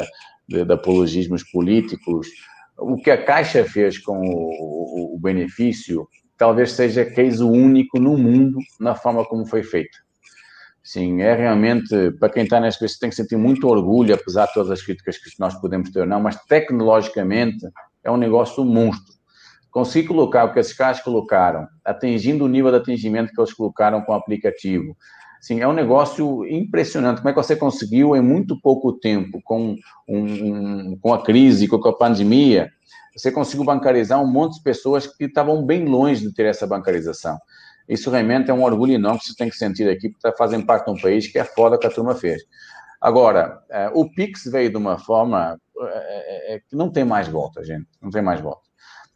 [0.49, 2.27] de, de apologismos políticos,
[2.79, 8.17] o que a Caixa fez com o, o, o benefício talvez seja case único no
[8.17, 9.97] mundo na forma como foi feito.
[10.83, 14.53] Sim, é realmente, para quem está nesta experiência, tem que sentir muito orgulho, apesar de
[14.53, 17.67] todas as críticas que nós podemos ter não, mas tecnologicamente
[18.03, 19.14] é um negócio monstro.
[19.75, 24.01] Consegui colocar o que esses caras colocaram, atingindo o nível de atingimento que eles colocaram
[24.03, 24.97] com o aplicativo.
[25.41, 27.17] Sim, é um negócio impressionante.
[27.17, 29.77] Como é que você conseguiu, em muito pouco tempo, com,
[30.09, 32.71] um, com a crise, com a pandemia,
[33.17, 37.37] você conseguiu bancarizar um monte de pessoas que estavam bem longe de ter essa bancarização.
[37.89, 40.85] Isso realmente é um orgulho enorme que você tem que sentir aqui, porque fazem parte
[40.87, 42.45] de um país que é foda que a turma fez.
[43.01, 47.65] Agora, é, o Pix veio de uma forma é, é, que não tem mais volta,
[47.65, 48.64] gente, não tem mais volta.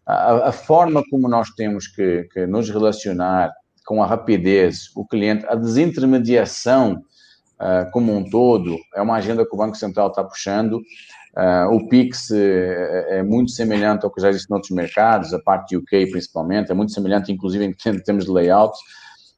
[0.09, 3.53] A, a forma como nós temos que, que, nos relacionar
[3.85, 7.03] com a rapidez, o cliente, a desintermediação
[7.61, 10.81] uh, como um todo, é uma agenda que o Banco Central está puxando.
[11.37, 15.77] Uh, o Pix é, é, muito semelhante ao que já existe noutros mercados, a parte
[15.77, 18.79] UK principalmente, é muito semelhante, inclusive, em termos de layouts,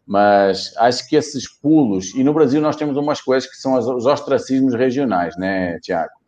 [0.07, 4.07] mas acho que esses pulos, e no Brasil nós temos umas coisas que são os
[4.07, 6.20] ostracismos regionais, né, Tiago?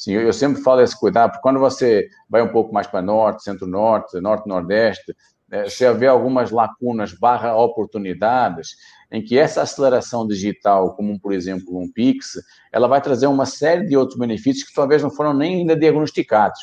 [0.00, 3.44] Sim, eu, sempre falo esse cuidado, porque quando você vai um pouco mais para norte,
[3.44, 5.14] centro-norte, norte-nordeste,
[5.50, 8.70] é, você vê algumas lacunas barra oportunidades
[9.12, 12.40] em que essa aceleração digital, como por exemplo um Pix,
[12.72, 16.58] ela vai trazer uma série de outros benefícios que talvez não foram nem ainda diagnosticados.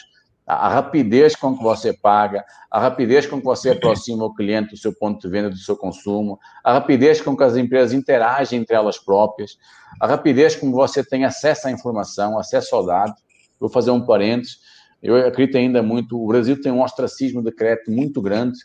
[0.48, 4.78] A rapidez com que você paga, a rapidez com que você aproxima o cliente do
[4.78, 8.76] seu ponto de venda, do seu consumo, a rapidez com que as empresas interagem entre
[8.76, 9.60] elas próprias,
[10.02, 13.14] a rapidez com que você tem acesso à informação, acesso ao dado.
[13.60, 14.58] Vou fazer um parênteses.
[15.02, 18.58] Eu acredito ainda muito, o Brasil tem um ostracismo de crédito muito grande,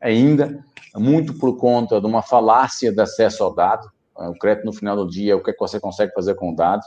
[0.00, 0.64] ainda,
[0.94, 3.86] muito por conta de uma falácia de acesso ao dado.
[4.16, 6.52] O crédito, no final do dia, é o que, é que você consegue fazer com
[6.52, 6.82] o dado.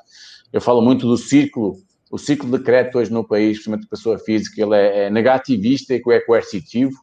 [0.51, 1.76] Eu falo muito do ciclo,
[2.10, 5.93] o ciclo de crédito hoje no país, principalmente de pessoa física, ele é, é negativista
[5.93, 6.93] e é coercitivo.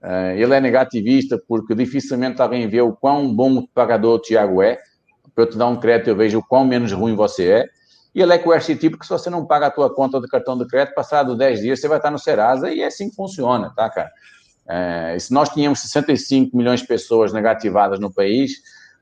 [0.00, 4.78] Uh, ele é negativista porque dificilmente alguém vê o quão bom pagador o Tiago é.
[5.34, 7.66] Para eu te dar um crédito, eu vejo o quão menos ruim você é.
[8.18, 10.66] E ele é coercitivo porque se você não paga a tua conta de cartão de
[10.66, 13.88] crédito, passado 10 dias, você vai estar no Serasa e é assim que funciona, tá,
[13.88, 14.10] cara?
[14.66, 18.54] É, se nós tínhamos 65 milhões de pessoas negativadas no país,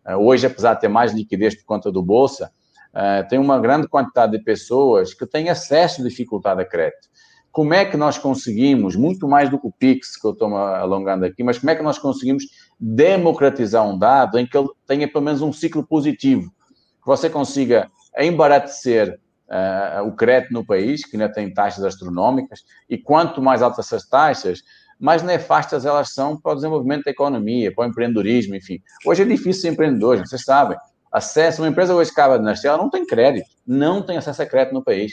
[0.06, 2.50] é, hoje, apesar de ter mais liquidez por conta do Bolsa,
[2.94, 7.08] é, tem uma grande quantidade de pessoas que têm acesso dificultado a crédito.
[7.50, 11.24] Como é que nós conseguimos, muito mais do que o Pix, que eu estou alongando
[11.24, 12.44] aqui, mas como é que nós conseguimos
[12.78, 16.52] democratizar um dado em que ele tenha pelo menos um ciclo positivo?
[17.00, 17.90] Que você consiga
[18.24, 23.86] embaratecer uh, o crédito no país, que ainda tem taxas astronómicas, e quanto mais altas
[23.86, 24.62] essas taxas,
[24.98, 28.80] mais nefastas elas são para o desenvolvimento da economia, para o empreendedorismo, enfim.
[29.04, 30.78] Hoje é difícil ser empreendedor, vocês sabem.
[31.12, 34.46] Acesso, uma empresa hoje acaba de nascer, ela não tem crédito, não tem acesso a
[34.46, 35.12] crédito no país.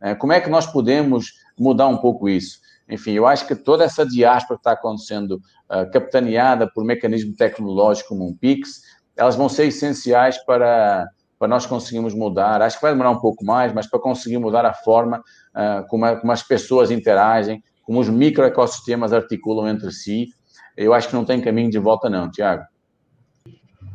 [0.00, 1.26] É, como é que nós podemos
[1.58, 2.58] mudar um pouco isso?
[2.88, 5.40] Enfim, eu acho que toda essa diáspora que está acontecendo,
[5.70, 8.68] uh, capitaneada por mecanismo tecnológico como um PIX,
[9.16, 11.06] elas vão ser essenciais para,
[11.40, 12.60] para nós conseguirmos mudar.
[12.60, 16.04] Acho que vai demorar um pouco mais, mas para conseguir mudar a forma uh, como,
[16.04, 20.28] a, como as pessoas interagem, como os microecossistemas articulam entre si,
[20.76, 22.64] eu acho que não tem caminho de volta, não, Tiago.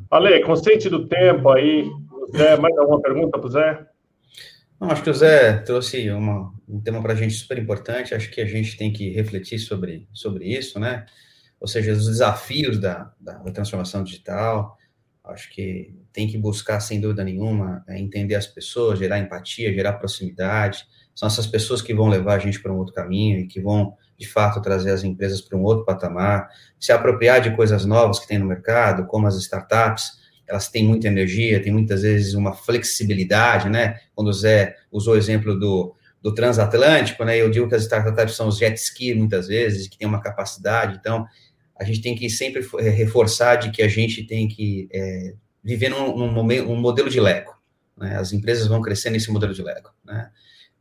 [0.09, 1.87] Ale, consciente do tempo aí,
[2.35, 3.85] Zé, mais alguma pergunta para o Zé?
[4.81, 8.31] Não, acho que o Zé trouxe uma, um tema para a gente super importante, acho
[8.31, 11.05] que a gente tem que refletir sobre, sobre isso, né?
[11.59, 14.75] Ou seja, os desafios da, da, da transformação digital,
[15.29, 19.93] acho que tem que buscar, sem dúvida nenhuma, é entender as pessoas, gerar empatia, gerar
[19.93, 23.61] proximidade, são essas pessoas que vão levar a gente para um outro caminho e que
[23.61, 26.49] vão, de fato, trazer as empresas para um outro patamar,
[26.79, 31.07] se apropriar de coisas novas que tem no mercado, como as startups, elas têm muita
[31.07, 33.99] energia, têm muitas vezes uma flexibilidade, né?
[34.13, 37.37] Quando o Zé usou o exemplo do, do transatlântico, né?
[37.37, 40.97] Eu digo que as startups são os jet ski muitas vezes, que têm uma capacidade,
[40.99, 41.25] então
[41.77, 45.89] a gente tem que sempre eh, reforçar de que a gente tem que é, viver
[45.89, 47.53] num, num, num, modelo de Lego,
[47.97, 48.17] né?
[48.17, 50.29] As empresas vão crescer nesse modelo de Lego, né?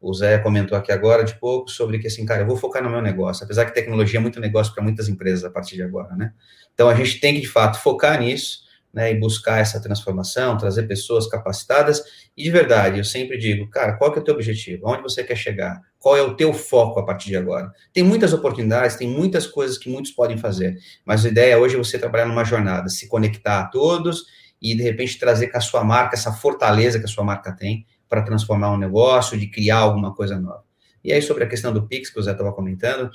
[0.01, 2.91] O Zé comentou aqui agora de pouco sobre que assim, cara, eu vou focar no
[2.91, 6.15] meu negócio, apesar que tecnologia é muito negócio para muitas empresas a partir de agora,
[6.15, 6.33] né?
[6.75, 8.65] Então a gente tem que de fato focar nisso
[8.95, 12.05] né, e buscar essa transformação, trazer pessoas capacitadas,
[12.37, 14.89] e de verdade, eu sempre digo, cara, qual que é o teu objetivo?
[14.89, 15.81] Onde você quer chegar?
[16.05, 17.73] Qual é o teu foco a partir de agora?
[17.91, 21.79] Tem muitas oportunidades, tem muitas coisas que muitos podem fazer, mas a ideia hoje é
[21.79, 24.27] você trabalhar numa jornada, se conectar a todos
[24.61, 27.87] e, de repente, trazer com a sua marca, essa fortaleza que a sua marca tem,
[28.07, 30.63] para transformar um negócio, de criar alguma coisa nova.
[31.03, 33.11] E aí, sobre a questão do Pix, que o Zé estava comentando,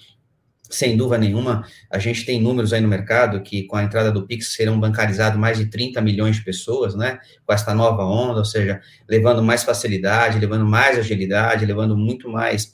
[0.70, 4.28] sem dúvida nenhuma, a gente tem números aí no mercado que com a entrada do
[4.28, 7.20] Pix serão bancarizados mais de 30 milhões de pessoas, né?
[7.46, 12.72] Com essa nova onda, ou seja, levando mais facilidade, levando mais agilidade, levando muito mais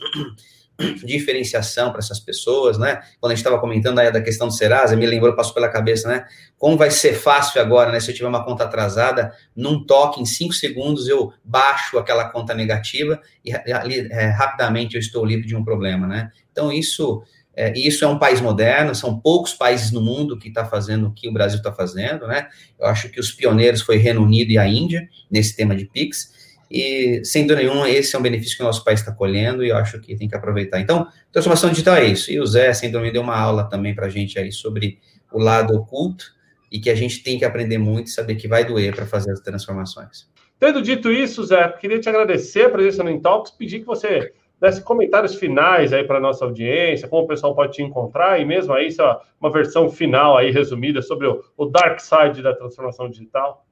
[1.05, 3.01] diferenciação para essas pessoas, né?
[3.19, 6.09] Quando a gente estava comentando aí da questão do Serasa, me lembrou, passou pela cabeça,
[6.09, 6.25] né?
[6.57, 7.99] Como vai ser fácil agora, né?
[7.99, 12.53] Se eu tiver uma conta atrasada, num toque, em cinco segundos, eu baixo aquela conta
[12.53, 16.31] negativa e é, rapidamente eu estou livre de um problema, né?
[16.51, 17.23] Então, isso
[17.55, 21.11] é, isso é um país moderno, são poucos países no mundo que está fazendo o
[21.11, 22.47] que o Brasil está fazendo, né?
[22.79, 26.35] Eu acho que os pioneiros foi Reino Unido e a Índia nesse tema de PIX,
[26.69, 29.69] e sem dúvida nenhuma, esse é um benefício que o nosso país está colhendo e
[29.69, 30.79] eu acho que tem que aproveitar.
[30.79, 32.31] Então, transformação digital é isso.
[32.31, 34.99] E o Zé, sem dúvida, deu uma aula também para a gente aí sobre
[35.31, 36.25] o lado oculto
[36.71, 39.31] e que a gente tem que aprender muito e saber que vai doer para fazer
[39.31, 40.27] as transformações.
[40.59, 44.81] Tendo dito isso, Zé, queria te agradecer a presença no Intox, pedir que você desse
[44.81, 48.91] comentários finais aí para nossa audiência, como o pessoal pode te encontrar, e mesmo aí,
[48.91, 53.65] só uma versão final aí resumida sobre o, o dark side da transformação digital.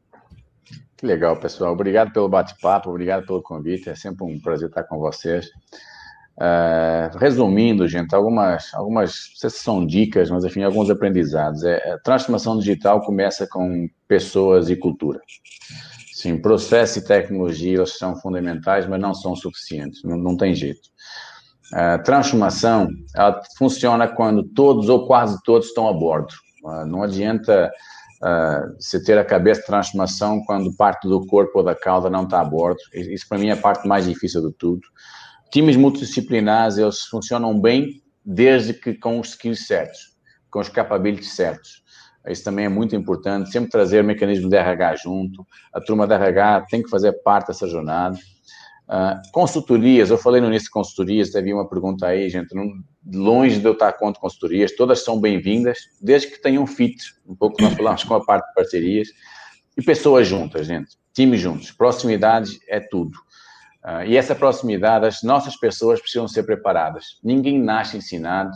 [0.97, 1.73] Que legal, pessoal.
[1.73, 3.89] Obrigado pelo bate-papo, obrigado pelo convite.
[3.89, 5.49] É sempre um prazer estar com vocês.
[6.38, 11.63] Uh, resumindo, gente, algumas, algumas, não sei se são dicas, mas enfim, alguns aprendizados.
[11.63, 15.19] É, a transformação digital começa com pessoas e cultura.
[16.24, 20.89] Sim, processo e tecnologia são fundamentais, mas não são suficientes, não, não tem jeito.
[21.74, 26.34] A transformação ela funciona quando todos ou quase todos estão a bordo.
[26.65, 27.69] Ah, não adianta
[28.24, 32.24] uh, se ter a cabeça de transformação quando parte do corpo ou da cauda não
[32.24, 32.80] está a bordo.
[32.93, 34.82] Isso para mim é a parte mais difícil de tudo.
[35.51, 39.99] Times multidisciplinares eles funcionam bem desde que com os skills certos,
[40.49, 41.82] com os capabilities certos.
[42.28, 45.45] Isso também é muito importante, sempre trazer o mecanismo de RH junto.
[45.74, 48.17] A turma da RH tem que fazer parte dessa jornada.
[48.88, 52.69] Uh, consultorias, eu falei no início de consultorias, havia uma pergunta aí, gente, não,
[53.13, 57.61] longe de eu estar contra consultorias, todas são bem-vindas, desde que tenham fit, um pouco
[57.61, 59.07] nós falamos com a parte de parcerias,
[59.78, 63.17] e pessoas juntas, gente, times juntos, proximidade é tudo.
[63.84, 67.19] Uh, e essa proximidade, as nossas pessoas precisam ser preparadas.
[67.24, 68.51] Ninguém nasce ensinado,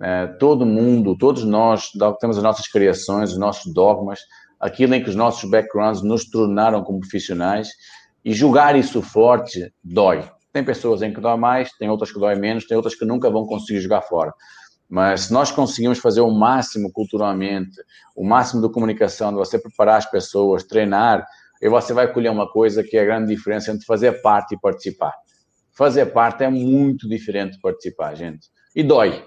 [0.00, 1.90] é, todo mundo, todos nós
[2.20, 4.20] temos as nossas criações, os nossos dogmas,
[4.60, 7.68] aquilo em que os nossos backgrounds nos tornaram como profissionais,
[8.24, 10.28] e julgar isso forte dói.
[10.52, 13.30] Tem pessoas em que dói mais, tem outras que dói menos, tem outras que nunca
[13.30, 14.32] vão conseguir jogar fora.
[14.88, 17.76] Mas se nós conseguimos fazer o máximo culturalmente,
[18.14, 21.26] o máximo de comunicação, de você preparar as pessoas, treinar,
[21.60, 24.60] e você vai colher uma coisa que é a grande diferença entre fazer parte e
[24.60, 25.14] participar.
[25.72, 28.48] Fazer parte é muito diferente de participar, gente.
[28.74, 29.24] E dói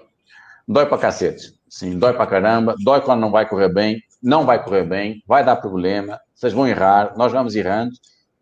[0.70, 1.52] dói pra cacete.
[1.68, 5.44] Sim, dói pra caramba, dói quando não vai correr bem, não vai correr bem, vai
[5.44, 7.92] dar problema, vocês vão errar, nós vamos errando,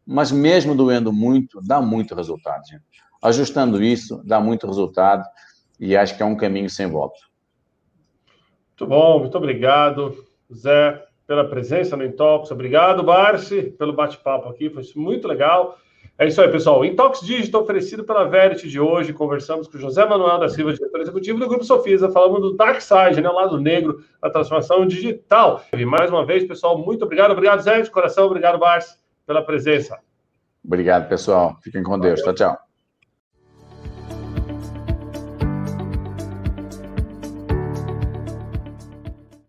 [0.06, 2.82] mas mesmo doendo muito, dá muito resultado, gente.
[3.22, 5.24] Ajustando isso, dá muito resultado
[5.80, 7.18] e acho que é um caminho sem volta.
[8.68, 10.24] Muito bom, muito obrigado,
[10.54, 12.50] Zé, pela presença no Intox.
[12.50, 15.78] Obrigado, Barsi, pelo bate-papo aqui, foi muito legal.
[16.18, 16.84] É isso aí, pessoal.
[16.84, 19.12] Intox Digital oferecido pela Verity de hoje.
[19.12, 23.20] Conversamos com José Manuel da Silva, diretor executivo do Grupo Sofisa, falando do Dark Side,
[23.20, 25.62] né, o lado negro da transformação digital.
[25.72, 27.30] E mais uma vez, pessoal, muito obrigado.
[27.30, 28.26] Obrigado, Zé, de coração.
[28.26, 29.96] Obrigado, Bars, pela presença.
[30.64, 31.56] Obrigado, pessoal.
[31.62, 32.20] Fiquem com Deus.
[32.20, 32.67] Tchau, tchau.